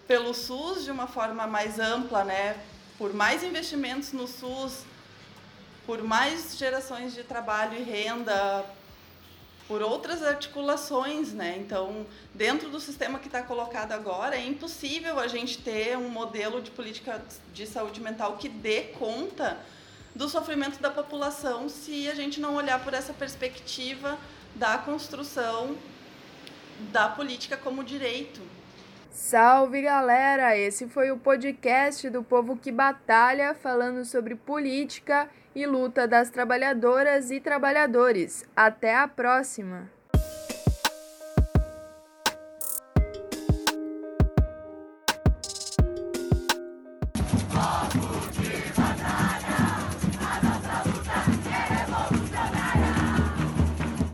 pelo 0.08 0.34
SUS 0.34 0.86
de 0.86 0.92
uma 0.92 1.08
forma 1.08 1.46
mais 1.48 1.80
ampla, 1.80 2.24
né? 2.24 2.58
Por 2.98 3.14
mais 3.14 3.44
investimentos 3.44 4.14
no 4.14 4.28
SUS, 4.28 4.86
por 5.86 6.02
mais 6.02 6.58
gerações 6.58 7.14
de 7.14 7.24
trabalho 7.24 7.78
e 7.78 7.84
renda, 7.84 8.66
por 9.68 9.82
outras 9.82 10.24
articulações, 10.24 11.34
né? 11.34 11.58
Então, 11.58 12.06
dentro 12.34 12.70
do 12.70 12.80
sistema 12.80 13.20
que 13.20 13.28
está 13.28 13.42
colocado 13.42 13.92
agora, 13.92 14.36
é 14.36 14.46
impossível 14.46 15.20
a 15.20 15.28
gente 15.28 15.58
ter 15.62 15.98
um 15.98 16.10
modelo 16.10 16.62
de 16.62 16.72
política 16.72 17.22
de 17.54 17.68
saúde 17.68 18.00
mental 18.00 18.38
que 18.38 18.48
dê 18.48 18.84
conta 18.98 19.58
do 20.16 20.30
sofrimento 20.30 20.82
da 20.82 20.90
população 20.90 21.68
se 21.68 22.10
a 22.10 22.16
gente 22.16 22.40
não 22.40 22.56
olhar 22.56 22.84
por 22.84 22.94
essa 22.94 23.14
perspectiva 23.14 24.18
da 24.56 24.78
construção 24.78 25.76
da 26.92 27.10
política 27.10 27.58
como 27.58 27.84
direito. 27.84 28.42
Salve 29.12 29.82
galera! 29.82 30.56
Esse 30.56 30.88
foi 30.88 31.12
o 31.12 31.18
podcast 31.18 32.10
do 32.10 32.24
Povo 32.24 32.56
que 32.56 32.72
Batalha 32.72 33.54
falando 33.54 34.06
sobre 34.06 34.36
política 34.36 35.30
e 35.58 35.66
luta 35.66 36.08
das 36.08 36.30
trabalhadoras 36.30 37.32
e 37.32 37.40
trabalhadores. 37.40 38.46
Até 38.56 38.96
a 38.96 39.08
próxima! 39.08 39.97